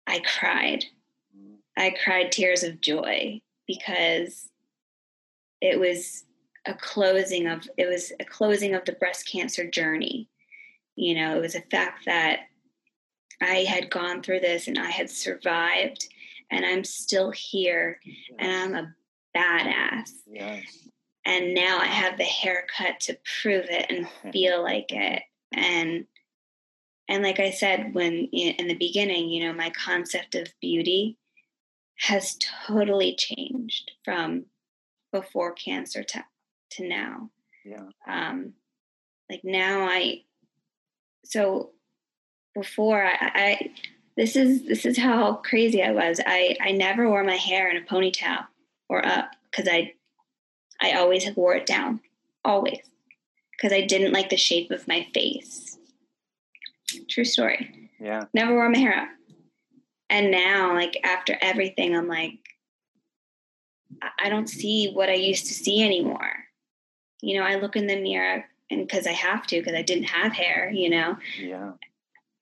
I 0.05 0.19
cried. 0.19 0.85
Mm. 1.35 1.55
I 1.75 1.95
cried 2.03 2.31
tears 2.31 2.63
of 2.63 2.81
joy 2.81 3.41
because 3.65 4.49
it 5.61 5.79
was 5.79 6.25
a 6.65 6.73
closing 6.73 7.47
of 7.47 7.67
it 7.77 7.87
was 7.87 8.11
a 8.19 8.25
closing 8.25 8.75
of 8.75 8.85
the 8.85 8.91
breast 8.93 9.27
cancer 9.27 9.67
journey. 9.67 10.29
You 10.95 11.15
know, 11.15 11.37
it 11.37 11.41
was 11.41 11.55
a 11.55 11.61
fact 11.61 12.05
that 12.05 12.41
I 13.41 13.65
had 13.67 13.89
gone 13.89 14.21
through 14.21 14.39
this 14.39 14.67
and 14.67 14.79
I 14.79 14.89
had 14.89 15.09
survived 15.09 16.07
and 16.49 16.65
I'm 16.65 16.83
still 16.83 17.31
here 17.31 17.99
yes. 18.03 18.15
and 18.39 18.75
I'm 18.75 18.85
a 18.85 18.95
badass. 19.37 20.11
Yes. 20.31 20.89
And 21.25 21.53
now 21.53 21.77
I 21.79 21.87
have 21.87 22.17
the 22.17 22.23
haircut 22.23 22.99
to 23.01 23.17
prove 23.41 23.65
it 23.69 23.87
and 23.89 24.07
feel 24.33 24.63
like 24.63 24.91
it. 24.91 25.23
And 25.51 26.05
and 27.09 27.23
like 27.23 27.39
I 27.39 27.51
said 27.51 27.93
when 27.93 28.25
in 28.33 28.67
the 28.67 28.75
beginning, 28.75 29.29
you 29.29 29.45
know, 29.45 29.53
my 29.53 29.69
concept 29.69 30.35
of 30.35 30.47
beauty 30.61 31.17
has 31.99 32.37
totally 32.67 33.15
changed 33.15 33.91
from 34.03 34.45
before 35.11 35.53
cancer 35.53 36.03
to 36.03 36.23
to 36.71 36.87
now. 36.87 37.29
Yeah. 37.65 37.85
Um 38.07 38.53
like 39.29 39.41
now 39.43 39.87
I 39.87 40.23
so 41.25 41.71
before 42.57 43.03
I, 43.03 43.31
I 43.35 43.71
this 44.15 44.35
is 44.35 44.65
this 44.65 44.85
is 44.85 44.97
how 44.97 45.35
crazy 45.35 45.83
I 45.83 45.91
was. 45.91 46.19
I 46.25 46.57
I 46.59 46.71
never 46.71 47.07
wore 47.07 47.23
my 47.23 47.35
hair 47.35 47.69
in 47.69 47.77
a 47.77 47.85
ponytail 47.85 48.45
or 48.89 49.05
up 49.05 49.31
because 49.49 49.67
I 49.71 49.93
I 50.81 50.93
always 50.93 51.29
wore 51.35 51.55
it 51.55 51.65
down, 51.65 52.01
always, 52.43 52.79
because 53.51 53.71
I 53.71 53.81
didn't 53.81 54.13
like 54.13 54.29
the 54.29 54.37
shape 54.37 54.71
of 54.71 54.87
my 54.87 55.07
face. 55.13 55.77
True 57.09 57.25
story. 57.25 57.89
Yeah. 57.99 58.25
Never 58.33 58.53
wore 58.53 58.69
my 58.69 58.77
hair 58.77 58.97
up, 58.97 59.09
and 60.09 60.31
now 60.31 60.73
like 60.73 60.99
after 61.03 61.37
everything, 61.41 61.95
I'm 61.95 62.07
like, 62.07 62.39
I 64.19 64.29
don't 64.29 64.49
see 64.49 64.91
what 64.93 65.09
I 65.09 65.15
used 65.15 65.45
to 65.47 65.53
see 65.53 65.83
anymore. 65.83 66.45
You 67.21 67.39
know, 67.39 67.45
I 67.45 67.55
look 67.55 67.75
in 67.75 67.87
the 67.87 68.01
mirror 68.01 68.45
and 68.69 68.87
because 68.87 69.07
I 69.07 69.11
have 69.11 69.45
to 69.47 69.59
because 69.59 69.75
I 69.75 69.81
didn't 69.81 70.05
have 70.05 70.33
hair, 70.33 70.71
you 70.71 70.89
know. 70.89 71.17
Yeah 71.39 71.73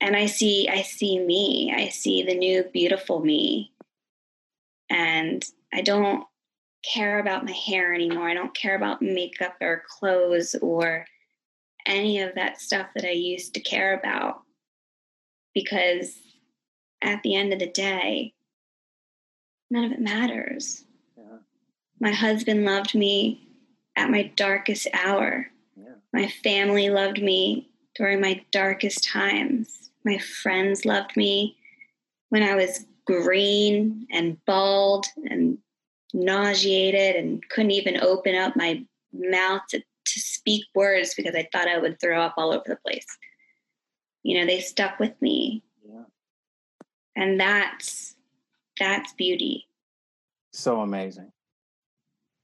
and 0.06 0.16
I 0.16 0.28
see 0.28 0.70
I 0.70 0.84
see 0.84 1.18
me. 1.18 1.74
I 1.76 1.90
see 1.90 2.22
the 2.22 2.36
new 2.36 2.64
beautiful 2.72 3.26
me. 3.26 3.74
And 4.88 5.44
I 5.74 5.82
don't 5.82 6.26
care 6.94 7.18
about 7.18 7.44
my 7.44 7.52
hair 7.52 7.92
anymore. 7.92 8.30
I 8.30 8.36
don't 8.36 8.54
care 8.54 8.76
about 8.76 9.02
makeup 9.02 9.56
or 9.60 9.82
clothes 9.90 10.56
or 10.62 11.08
any 11.88 12.20
of 12.20 12.36
that 12.36 12.62
stuff 12.62 12.86
that 12.94 13.04
I 13.04 13.14
used 13.14 13.56
to 13.56 13.60
care 13.60 13.98
about 13.98 14.44
because 15.56 16.20
at 17.02 17.24
the 17.24 17.36
end 17.36 17.52
of 17.52 17.58
the 17.58 17.66
day, 17.66 18.36
none 19.72 19.86
of 19.86 19.92
it 19.92 20.02
matters. 20.02 20.84
Yeah. 21.18 21.38
My 22.00 22.12
husband 22.12 22.64
loved 22.64 22.94
me 22.94 23.48
at 23.96 24.12
my 24.12 24.32
darkest 24.36 24.88
hour. 24.94 25.48
Yeah. 25.76 25.96
My 26.14 26.28
family 26.28 26.92
loved 26.92 27.24
me 27.24 27.72
during 27.96 28.22
my 28.22 28.46
darkest 28.52 29.04
times. 29.04 29.86
My 30.06 30.20
friends 30.20 30.86
loved 30.86 31.18
me 31.18 31.58
when 32.30 32.44
I 32.44 32.56
was 32.56 32.86
green 33.06 34.08
and 34.12 34.38
bald 34.46 35.06
and 35.30 35.58
nauseated 36.14 37.16
and 37.16 37.42
couldn't 37.50 37.72
even 37.72 38.00
open 38.02 38.36
up 38.36 38.56
my 38.56 38.86
mouth 39.12 39.62
to, 39.70 39.80
to 39.80 40.20
speak 40.20 40.66
words 40.76 41.14
because 41.16 41.36
I 41.36 41.48
thought 41.52 41.68
I 41.68 41.80
would 41.80 42.00
throw 42.00 42.22
up 42.22 42.36
all 42.38 42.54
over 42.54 42.64
the 42.68 42.78
place. 42.78 43.06
You 44.24 44.40
know, 44.40 44.46
they 44.46 44.60
stuck 44.60 45.00
with 45.00 45.20
me. 45.22 45.64
Yeah. 45.88 46.04
And 47.16 47.40
that's 47.40 48.16
that's 48.80 49.14
beauty. 49.14 49.68
So 50.52 50.82
amazing. 50.82 51.32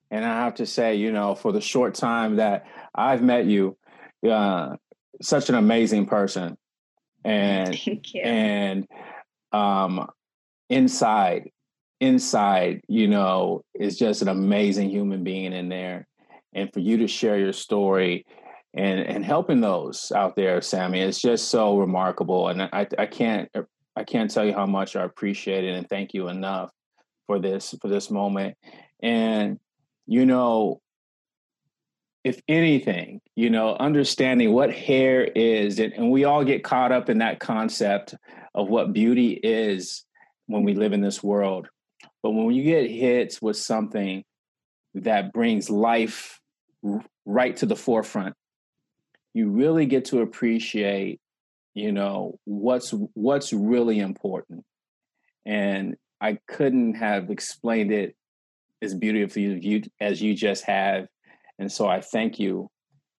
And 0.09 0.25
I 0.25 0.43
have 0.43 0.55
to 0.55 0.65
say, 0.65 0.95
you 0.95 1.11
know, 1.11 1.35
for 1.35 1.51
the 1.51 1.61
short 1.61 1.93
time 1.95 2.35
that 2.35 2.65
I've 2.93 3.21
met 3.21 3.45
you, 3.45 3.77
uh, 4.29 4.75
such 5.21 5.49
an 5.49 5.55
amazing 5.55 6.05
person. 6.05 6.57
And 7.23 7.79
and 8.23 8.87
um 9.51 10.07
inside 10.69 11.49
inside, 12.01 12.81
you 12.87 13.07
know, 13.07 13.61
is 13.75 13.97
just 13.97 14.23
an 14.23 14.27
amazing 14.27 14.89
human 14.89 15.23
being 15.23 15.53
in 15.53 15.69
there. 15.69 16.07
And 16.53 16.73
for 16.73 16.79
you 16.79 16.97
to 16.97 17.07
share 17.07 17.37
your 17.37 17.53
story 17.53 18.25
and 18.73 18.99
and 18.99 19.23
helping 19.23 19.61
those 19.61 20.11
out 20.13 20.35
there, 20.35 20.61
Sammy, 20.61 21.01
it's 21.01 21.21
just 21.21 21.49
so 21.49 21.77
remarkable. 21.77 22.49
And 22.49 22.63
I 22.63 22.87
I 22.97 23.05
can't 23.05 23.49
I 23.95 24.03
can't 24.03 24.31
tell 24.31 24.45
you 24.45 24.53
how 24.53 24.65
much 24.65 24.95
I 24.95 25.03
appreciate 25.03 25.63
it 25.63 25.75
and 25.75 25.87
thank 25.87 26.13
you 26.13 26.27
enough 26.27 26.71
for 27.27 27.39
this 27.39 27.75
for 27.81 27.87
this 27.87 28.09
moment. 28.09 28.57
And 29.01 29.59
you 30.07 30.25
know, 30.25 30.80
if 32.23 32.41
anything, 32.47 33.21
you 33.35 33.49
know, 33.49 33.75
understanding 33.75 34.53
what 34.53 34.71
hair 34.71 35.23
is, 35.23 35.79
and, 35.79 35.93
and 35.93 36.11
we 36.11 36.23
all 36.23 36.43
get 36.43 36.63
caught 36.63 36.91
up 36.91 37.09
in 37.09 37.17
that 37.19 37.39
concept 37.39 38.15
of 38.53 38.69
what 38.69 38.93
beauty 38.93 39.31
is 39.31 40.05
when 40.45 40.63
we 40.63 40.75
live 40.75 40.93
in 40.93 41.01
this 41.01 41.23
world. 41.23 41.67
But 42.21 42.31
when 42.31 42.51
you 42.51 42.63
get 42.63 42.89
hit 42.89 43.39
with 43.41 43.57
something 43.57 44.23
that 44.93 45.33
brings 45.33 45.69
life 45.69 46.39
right 47.25 47.55
to 47.57 47.65
the 47.65 47.75
forefront, 47.75 48.35
you 49.33 49.49
really 49.49 49.85
get 49.85 50.05
to 50.05 50.21
appreciate, 50.21 51.19
you 51.73 51.91
know, 51.91 52.37
what's 52.45 52.93
what's 53.13 53.53
really 53.53 53.99
important. 53.99 54.63
And 55.45 55.95
I 56.19 56.37
couldn't 56.47 56.95
have 56.95 57.31
explained 57.31 57.91
it 57.91 58.15
as 58.81 58.93
beautifully 58.93 59.89
as 59.99 60.21
you 60.21 60.35
just 60.35 60.65
have. 60.65 61.07
And 61.61 61.71
so 61.71 61.87
I 61.87 62.01
thank 62.01 62.39
you. 62.39 62.71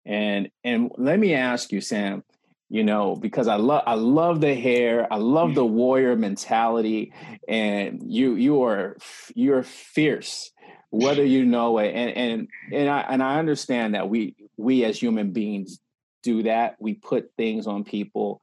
And 0.04 0.50
and 0.64 0.92
let 0.98 1.20
me 1.20 1.36
ask 1.36 1.72
you, 1.72 1.80
Sam, 1.80 2.24
you 2.70 2.84
know, 2.84 3.16
because 3.16 3.48
I 3.48 3.56
love 3.56 3.84
I 3.86 3.94
love 3.94 4.42
the 4.42 4.56
hair, 4.56 5.08
I 5.14 5.18
love 5.18 5.54
the 5.54 5.66
warrior 5.66 6.16
mentality, 6.16 7.14
and 7.48 8.02
you 8.04 8.34
you 8.34 8.64
are 8.64 8.98
you're 9.36 9.62
fierce, 9.62 10.52
whether 10.90 11.24
you 11.24 11.46
know 11.46 11.78
it. 11.78 11.94
And 11.94 12.18
and 12.18 12.48
and 12.74 12.90
I 12.90 13.02
and 13.02 13.22
I 13.22 13.38
understand 13.38 13.94
that 13.94 14.10
we 14.10 14.36
we 14.58 14.86
as 14.86 15.00
human 15.00 15.34
beings 15.34 15.80
do 16.24 16.42
that. 16.44 16.78
We 16.80 16.96
put 16.96 17.32
things 17.38 17.68
on 17.68 17.84
people, 17.84 18.42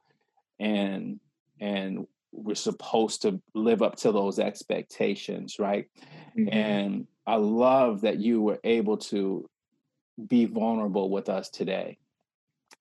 and 0.61 1.19
and 1.59 2.07
we're 2.31 2.55
supposed 2.55 3.23
to 3.23 3.41
live 3.53 3.81
up 3.81 3.97
to 3.97 4.13
those 4.13 4.39
expectations, 4.39 5.59
right? 5.59 5.87
Mm-hmm. 6.37 6.53
And 6.53 7.07
I 7.27 7.35
love 7.35 8.01
that 8.01 8.19
you 8.19 8.41
were 8.41 8.59
able 8.63 8.95
to 8.97 9.49
be 10.27 10.45
vulnerable 10.45 11.09
with 11.09 11.29
us 11.29 11.49
today 11.49 11.97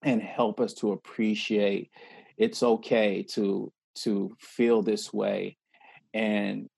and 0.03 0.23
help 0.23 0.61
us 0.61 0.75
to 0.75 0.93
appreciate 0.93 1.91
it's 2.37 2.63
okay 2.63 3.23
to 3.23 3.73
to 3.97 4.37
feel 4.39 4.81
this 4.81 5.13
way. 5.13 5.57
And 6.15 6.69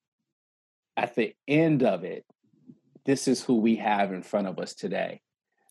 at 0.97 1.15
the 1.15 1.35
end 1.47 1.83
of 1.83 2.05
it 2.05 2.25
this 3.07 3.27
is 3.27 3.43
who 3.43 3.57
we 3.57 3.77
have 3.77 4.13
in 4.13 4.23
front 4.23 4.47
of 4.47 4.59
us 4.59 4.75
today. 4.75 5.21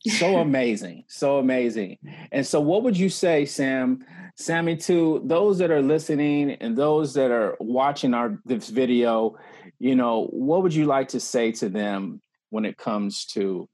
So 0.07 0.37
amazing 0.39 1.05
so 1.07 1.39
amazing. 1.39 1.97
And 2.31 2.45
so 2.45 2.61
what 2.61 2.83
would 2.83 2.97
you 2.97 3.09
say 3.09 3.45
sam 3.45 4.05
sammy 4.35 4.77
to 4.77 5.21
those 5.25 5.57
that 5.57 5.71
are 5.71 5.81
listening 5.81 6.51
and 6.51 6.77
those 6.77 7.13
that 7.13 7.31
are 7.31 7.57
watching 7.59 8.13
our 8.13 8.39
this 8.45 8.69
video 8.69 9.37
you 9.79 9.95
know 9.95 10.27
what 10.27 10.63
would 10.63 10.73
you 10.73 10.85
like 10.85 11.09
to 11.09 11.19
say 11.19 11.51
to 11.51 11.69
them 11.69 12.21
when 12.49 12.65
it 12.65 12.77
comes 12.77 13.25
to 13.25 13.67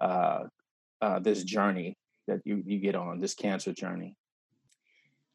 uh, 0.00 0.44
uh, 1.00 1.18
this 1.18 1.44
journey 1.44 1.96
that 2.26 2.40
you, 2.44 2.62
you 2.66 2.78
get 2.78 2.94
on 2.94 3.18
this 3.18 3.34
cancer 3.34 3.72
journey? 3.72 4.16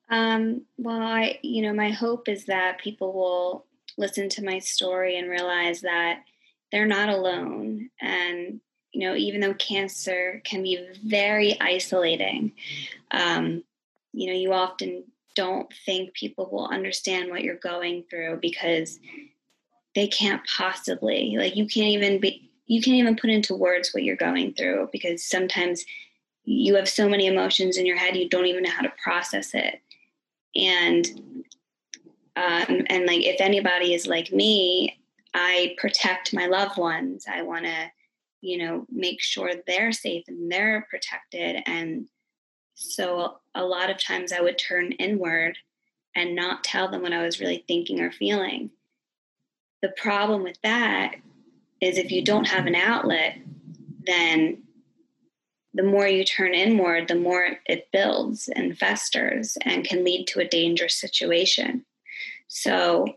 Um, 0.09 0.65
well, 0.77 1.01
I, 1.01 1.39
you 1.41 1.63
know, 1.63 1.73
my 1.73 1.89
hope 1.89 2.29
is 2.29 2.45
that 2.45 2.79
people 2.79 3.13
will 3.13 3.65
listen 3.97 4.29
to 4.29 4.43
my 4.43 4.59
story 4.59 5.17
and 5.17 5.29
realize 5.29 5.81
that 5.81 6.23
they're 6.71 6.85
not 6.85 7.09
alone. 7.09 7.89
And, 8.01 8.59
you 8.91 9.07
know, 9.07 9.15
even 9.15 9.41
though 9.41 9.53
cancer 9.55 10.41
can 10.43 10.63
be 10.63 10.87
very 11.03 11.59
isolating, 11.59 12.53
um, 13.11 13.63
you 14.11 14.27
know, 14.27 14.33
you 14.33 14.53
often 14.53 15.05
don't 15.35 15.73
think 15.85 16.13
people 16.13 16.49
will 16.51 16.67
understand 16.67 17.31
what 17.31 17.41
you're 17.41 17.55
going 17.55 18.03
through 18.09 18.37
because 18.41 18.99
they 19.95 20.07
can't 20.07 20.41
possibly, 20.45 21.35
like, 21.37 21.55
you 21.55 21.65
can't 21.65 21.87
even 21.87 22.19
be, 22.19 22.51
you 22.65 22.81
can't 22.81 22.97
even 22.97 23.15
put 23.15 23.29
into 23.29 23.55
words 23.55 23.93
what 23.93 24.03
you're 24.03 24.15
going 24.15 24.53
through 24.53 24.89
because 24.91 25.23
sometimes 25.23 25.83
you 26.45 26.75
have 26.75 26.89
so 26.89 27.07
many 27.09 27.27
emotions 27.27 27.77
in 27.77 27.85
your 27.85 27.97
head 27.97 28.15
you 28.15 28.29
don't 28.29 28.45
even 28.45 28.63
know 28.63 28.71
how 28.71 28.81
to 28.81 28.93
process 29.01 29.53
it. 29.53 29.81
And 30.55 31.05
um, 32.35 32.83
and 32.87 33.05
like 33.05 33.23
if 33.23 33.39
anybody 33.39 33.93
is 33.93 34.07
like 34.07 34.31
me 34.31 34.97
i 35.35 35.75
protect 35.77 36.33
my 36.33 36.47
loved 36.47 36.77
ones. 36.77 37.25
I 37.31 37.41
want 37.41 37.65
to 37.65 37.91
you 38.41 38.57
know 38.57 38.85
make 38.91 39.21
sure 39.21 39.51
they're 39.67 39.91
safe 39.91 40.25
and 40.27 40.51
they're 40.51 40.87
protected. 40.89 41.63
And 41.65 42.07
so 42.75 43.39
a 43.55 43.63
lot 43.63 43.89
of 43.89 44.03
times 44.03 44.31
i 44.31 44.41
would 44.41 44.57
turn 44.57 44.93
inward 44.93 45.57
and 46.15 46.35
not 46.35 46.63
tell 46.63 46.89
them 46.89 47.01
what 47.01 47.13
i 47.13 47.23
was 47.23 47.39
really 47.39 47.63
thinking 47.67 47.99
or 47.99 48.11
feeling. 48.11 48.71
The 49.81 49.89
problem 49.89 50.43
with 50.43 50.57
that 50.63 51.15
is 51.83 51.97
if 51.97 52.11
you 52.11 52.23
don't 52.23 52.47
have 52.47 52.65
an 52.65 52.75
outlet 52.75 53.37
then 54.05 54.63
the 55.73 55.83
more 55.83 56.07
you 56.07 56.23
turn 56.23 56.53
inward, 56.53 57.07
the 57.07 57.15
more 57.15 57.57
it 57.65 57.89
builds 57.91 58.47
and 58.47 58.77
festers 58.77 59.57
and 59.63 59.83
can 59.83 60.03
lead 60.03 60.27
to 60.27 60.39
a 60.39 60.47
dangerous 60.47 60.95
situation. 60.95 61.85
So, 62.47 63.15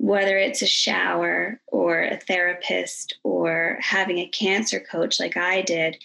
whether 0.00 0.38
it's 0.38 0.62
a 0.62 0.66
shower 0.66 1.60
or 1.66 2.02
a 2.02 2.18
therapist 2.18 3.18
or 3.24 3.78
having 3.80 4.18
a 4.18 4.28
cancer 4.28 4.78
coach 4.78 5.18
like 5.18 5.36
I 5.36 5.62
did, 5.62 5.96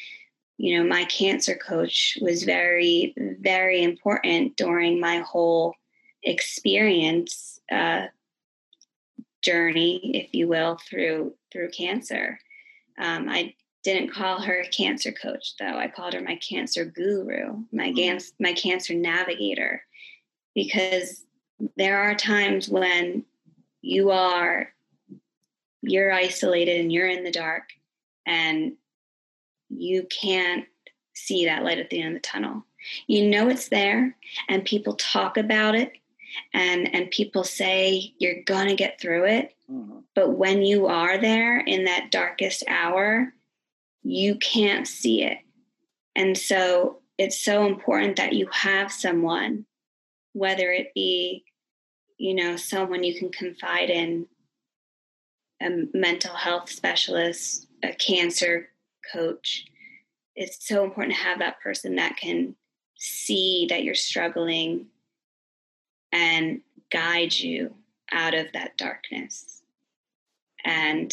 you 0.58 0.78
know, 0.78 0.88
my 0.88 1.04
cancer 1.06 1.56
coach 1.56 2.18
was 2.22 2.44
very, 2.44 3.14
very 3.18 3.84
important 3.84 4.56
during 4.56 5.00
my 5.00 5.20
whole 5.20 5.76
experience 6.24 7.60
uh, 7.72 8.08
journey, 9.44 10.12
if 10.16 10.34
you 10.34 10.48
will, 10.48 10.78
through 10.90 11.34
through 11.52 11.70
cancer. 11.70 12.40
Um, 12.98 13.30
I 13.30 13.54
didn't 13.84 14.14
call 14.14 14.42
her 14.42 14.62
a 14.62 14.70
cancer 14.70 15.12
coach 15.12 15.56
though 15.60 15.78
i 15.78 15.88
called 15.88 16.14
her 16.14 16.22
my 16.22 16.38
cancer 16.38 16.86
guru 16.86 17.64
my 17.72 17.88
mm-hmm. 17.88 17.96
gans- 17.96 18.34
my 18.40 18.54
cancer 18.54 18.94
navigator 18.94 19.84
because 20.56 21.26
there 21.78 22.00
are 22.00 22.16
times 22.16 22.70
when 22.70 23.24
you 23.82 24.10
are 24.10 24.70
you're 25.82 26.14
isolated 26.14 26.80
and 26.80 26.92
you're 26.92 27.08
in 27.08 27.24
the 27.24 27.32
dark 27.32 27.70
and 28.26 28.74
you 29.70 30.08
can't 30.10 30.66
see 31.14 31.46
that 31.46 31.64
light 31.64 31.78
at 31.78 31.90
the 31.90 32.02
end 32.02 32.16
of 32.16 32.22
the 32.22 32.28
tunnel 32.28 32.64
you 33.08 33.28
know 33.30 33.50
it's 33.50 33.70
there 33.70 34.16
and 34.50 34.66
people 34.66 34.94
talk 34.96 35.38
about 35.38 35.76
it 35.76 35.94
and 36.54 36.94
and 36.94 37.12
people 37.12 37.44
say 37.44 38.14
you're 38.18 38.44
gonna 38.44 38.76
get 38.76 39.00
through 39.00 39.26
it 39.26 39.56
mm-hmm. 39.70 40.00
but 40.16 40.32
when 40.32 40.62
you 40.62 40.88
are 40.88 41.18
there 41.18 41.60
in 41.60 41.86
that 41.86 42.12
darkest 42.12 42.64
hour 42.68 43.34
you 44.04 44.36
can't 44.36 44.88
see 44.88 45.24
it. 45.24 45.40
And 46.16 46.38
so 46.38 47.00
it's 47.18 47.40
so 47.40 47.66
important 47.66 48.18
that 48.18 48.34
you 48.34 48.48
have 48.52 48.92
someone, 48.92 49.66
whether 50.34 50.72
it 50.72 50.94
be, 50.94 51.46
you 52.18 52.36
know, 52.36 52.56
someone 52.58 53.04
you 53.04 53.18
can 53.18 53.32
confide 53.32 53.90
in, 53.90 54.28
a 55.62 55.88
mental 55.94 56.36
health 56.36 56.70
specialist, 56.70 57.68
a 57.82 57.94
cancer 57.94 58.68
coach. 59.12 59.66
It's 60.36 60.68
so 60.68 60.84
important 60.84 61.16
to 61.16 61.24
have 61.24 61.40
that 61.40 61.62
person 61.62 61.96
that 61.96 62.18
can 62.18 62.56
see 62.98 63.68
that 63.70 63.84
you're 63.84 63.96
struggling 63.96 64.88
and 66.14 66.62
guide 66.92 67.34
you 67.34 67.74
out 68.12 68.36
of 68.36 68.48
that 68.54 68.78
darkness. 68.78 69.64
And 70.64 71.12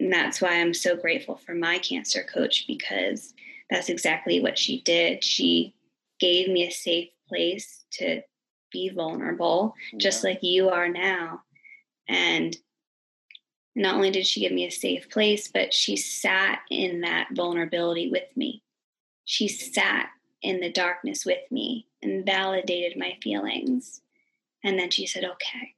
and 0.00 0.12
that's 0.12 0.40
why 0.40 0.60
I'm 0.60 0.74
so 0.74 0.96
grateful 0.96 1.36
for 1.36 1.54
my 1.54 1.78
cancer 1.78 2.24
coach 2.24 2.66
because 2.66 3.34
that's 3.70 3.88
exactly 3.88 4.40
what 4.40 4.58
she 4.58 4.82
did. 4.82 5.22
She 5.22 5.74
gave 6.18 6.48
me 6.48 6.66
a 6.66 6.72
safe 6.72 7.10
place 7.28 7.84
to 7.92 8.22
be 8.72 8.88
vulnerable, 8.88 9.74
yeah. 9.92 9.98
just 10.00 10.24
like 10.24 10.42
you 10.42 10.70
are 10.70 10.88
now. 10.88 11.42
And 12.08 12.56
not 13.76 13.94
only 13.94 14.10
did 14.10 14.26
she 14.26 14.40
give 14.40 14.50
me 14.50 14.66
a 14.66 14.72
safe 14.72 15.08
place, 15.08 15.46
but 15.46 15.72
she 15.72 15.96
sat 15.96 16.62
in 16.68 17.02
that 17.02 17.28
vulnerability 17.32 18.10
with 18.10 18.36
me. 18.36 18.64
She 19.24 19.46
sat 19.46 20.08
in 20.42 20.58
the 20.58 20.72
darkness 20.72 21.24
with 21.24 21.50
me 21.52 21.86
and 22.02 22.26
validated 22.26 22.98
my 22.98 23.16
feelings. 23.22 24.00
And 24.64 24.78
then 24.78 24.90
she 24.90 25.06
said, 25.06 25.24
okay, 25.24 25.74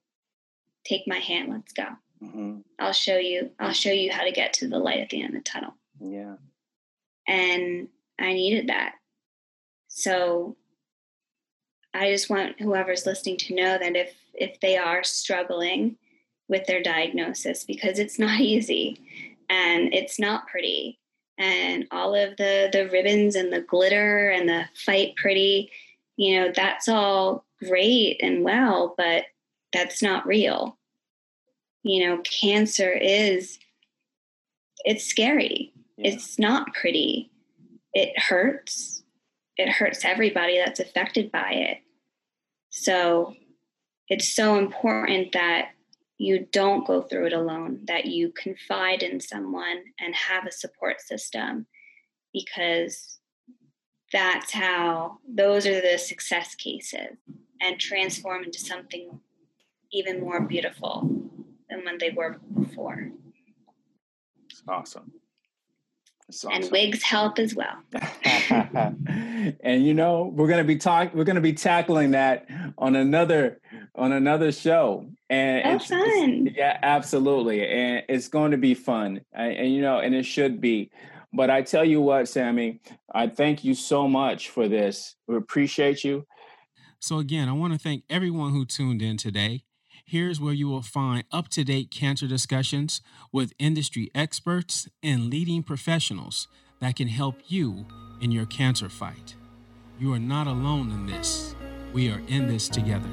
take 0.85 1.07
my 1.07 1.19
hand, 1.19 1.51
let's 1.51 1.73
go. 1.73 1.87
Mm-hmm. 2.23 2.59
I'll 2.79 2.93
show 2.93 3.17
you, 3.17 3.51
I'll 3.59 3.73
show 3.73 3.91
you 3.91 4.13
how 4.13 4.25
to 4.25 4.33
get 4.33 4.53
to 4.55 4.69
the 4.69 4.79
light 4.79 5.01
at 5.01 5.11
the 5.11 5.23
end 5.23 5.35
of 5.35 5.45
the 5.45 5.51
tunnel. 5.51 5.75
Yeah. 6.01 6.37
And 7.27 7.89
I 8.19 8.33
needed 8.33 8.69
that. 8.69 8.95
So 9.89 10.57
I 11.95 12.11
just 12.11 12.29
want 12.29 12.61
whoever's 12.61 13.07
listening 13.07 13.37
to 13.39 13.55
know 13.55 13.79
that 13.79 13.97
if 13.97 14.15
if 14.35 14.59
they 14.61 14.77
are 14.77 15.05
struggling 15.05 15.97
with 16.49 16.67
their 16.67 16.83
diagnosis 16.83 17.65
because 17.65 17.99
it's 17.99 18.19
not 18.19 18.41
easy 18.41 19.01
and 19.49 19.95
it's 19.95 20.19
not 20.19 20.49
pretty 20.49 20.99
and 21.39 21.87
all 21.91 22.15
of 22.15 22.37
the 22.37 22.69
the 22.73 22.89
ribbons 22.89 23.37
and 23.37 23.53
the 23.53 23.61
glitter 23.61 24.31
and 24.31 24.49
the 24.49 24.65
fight 24.75 25.15
pretty 25.17 25.71
you 26.17 26.41
know 26.41 26.53
that's 26.55 26.89
all 26.89 27.45
great 27.63 28.21
and 28.23 28.45
well 28.45 28.95
but 28.97 29.25
that's 29.73 30.03
not 30.03 30.27
real. 30.27 30.79
You 31.83 32.07
know 32.07 32.23
cancer 32.23 32.93
is 32.93 33.59
it's 34.85 35.05
scary. 35.05 35.73
Yeah. 35.97 36.13
it's 36.13 36.39
not 36.39 36.73
pretty. 36.75 37.31
It 37.93 38.19
hurts. 38.19 39.03
It 39.57 39.69
hurts 39.69 40.05
everybody 40.05 40.59
that's 40.59 40.81
affected 40.81 41.31
by 41.31 41.53
it. 41.53 41.79
So 42.71 43.35
it's 44.09 44.35
so 44.35 44.59
important 44.59 45.33
that 45.33 45.71
you 46.19 46.47
don't 46.53 46.87
go 46.87 47.03
through 47.03 47.27
it 47.27 47.33
alone, 47.33 47.81
that 47.87 48.07
you 48.07 48.33
confide 48.33 49.03
in 49.03 49.21
someone 49.21 49.85
and 50.01 50.15
have 50.15 50.47
a 50.47 50.53
support 50.53 51.01
system 51.01 51.67
because 52.33 53.19
that's 54.15 54.53
how 54.53 55.19
those 55.29 55.67
are 55.67 55.81
the 55.81 55.99
success 55.99 56.55
cases 56.55 57.17
and 57.61 57.81
transform 57.81 58.45
into 58.45 58.61
something 58.61 59.21
even 59.93 60.21
more 60.21 60.41
beautiful 60.41 61.11
than 61.69 61.85
when 61.85 61.99
they 61.99 62.11
were 62.11 62.39
before. 62.59 63.11
It's 64.49 64.63
awesome. 64.69 65.13
Awesome. 66.29 66.53
and 66.53 66.71
wigs 66.71 67.03
help 67.03 67.39
as 67.39 67.55
well. 67.55 67.83
and 69.61 69.85
you 69.85 69.93
know, 69.93 70.33
we're 70.35 70.49
gonna 70.49 70.65
be 70.65 70.77
talking. 70.77 71.19
We're 71.19 71.25
gonna 71.25 71.43
be 71.43 71.53
tackling 71.53 72.13
that 72.13 72.47
on 72.79 72.97
another 72.97 73.61
on 73.95 74.13
another 74.13 74.51
show. 74.53 75.07
And 75.29 75.63
oh, 75.67 75.75
it's, 75.75 75.87
fun! 75.87 76.47
It's, 76.47 76.57
yeah, 76.57 76.79
absolutely. 76.83 77.67
And 77.67 78.05
it's 78.09 78.29
going 78.29 78.53
to 78.53 78.57
be 78.57 78.75
fun. 78.75 79.21
And, 79.33 79.53
and 79.53 79.75
you 79.75 79.83
know, 79.83 79.99
and 79.99 80.15
it 80.15 80.25
should 80.25 80.61
be. 80.61 80.91
But 81.35 81.51
I 81.51 81.63
tell 81.63 81.85
you 81.85 82.01
what, 82.01 82.29
Sammy, 82.29 82.81
I 83.13 83.27
thank 83.27 83.65
you 83.65 83.75
so 83.75 84.07
much 84.07 84.51
for 84.51 84.69
this. 84.69 85.17
We 85.27 85.37
appreciate 85.37 86.05
you. 86.05 86.27
So 87.01 87.19
again, 87.19 87.49
I 87.49 87.53
want 87.53 87.73
to 87.73 87.79
thank 87.79 88.05
everyone 88.09 88.53
who 88.53 88.65
tuned 88.65 89.03
in 89.03 89.17
today. 89.17 89.65
Here's 90.07 90.41
where 90.41 90.53
you 90.53 90.69
will 90.69 90.83
find 90.83 91.25
up 91.33 91.49
to 91.49 91.65
date 91.65 91.91
cancer 91.91 92.29
discussions 92.29 93.01
with 93.33 93.53
industry 93.59 94.11
experts 94.15 94.89
and 95.03 95.29
leading 95.29 95.65
professionals 95.65 96.47
that 96.81 96.95
can 96.95 97.09
help 97.09 97.41
you 97.49 97.85
in 98.21 98.31
your 98.31 98.47
cancer 98.47 98.89
fight. 98.89 99.35
You 99.99 100.13
are 100.13 100.21
not 100.21 100.47
alone 100.47 100.91
in 100.93 101.07
this. 101.07 101.57
We 101.93 102.11
are 102.11 102.23
in 102.29 102.47
this 102.47 102.69
together. 102.69 103.09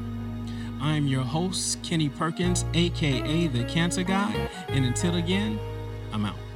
I'm 0.80 1.08
your 1.08 1.24
host, 1.24 1.82
Kenny 1.82 2.10
Perkins, 2.10 2.66
aka 2.76 3.48
The 3.48 3.64
Cancer 3.66 4.04
Guy, 4.04 4.50
and 4.68 4.86
until 4.86 5.16
again, 5.16 5.60
I'm 6.12 6.26
out. 6.26 6.51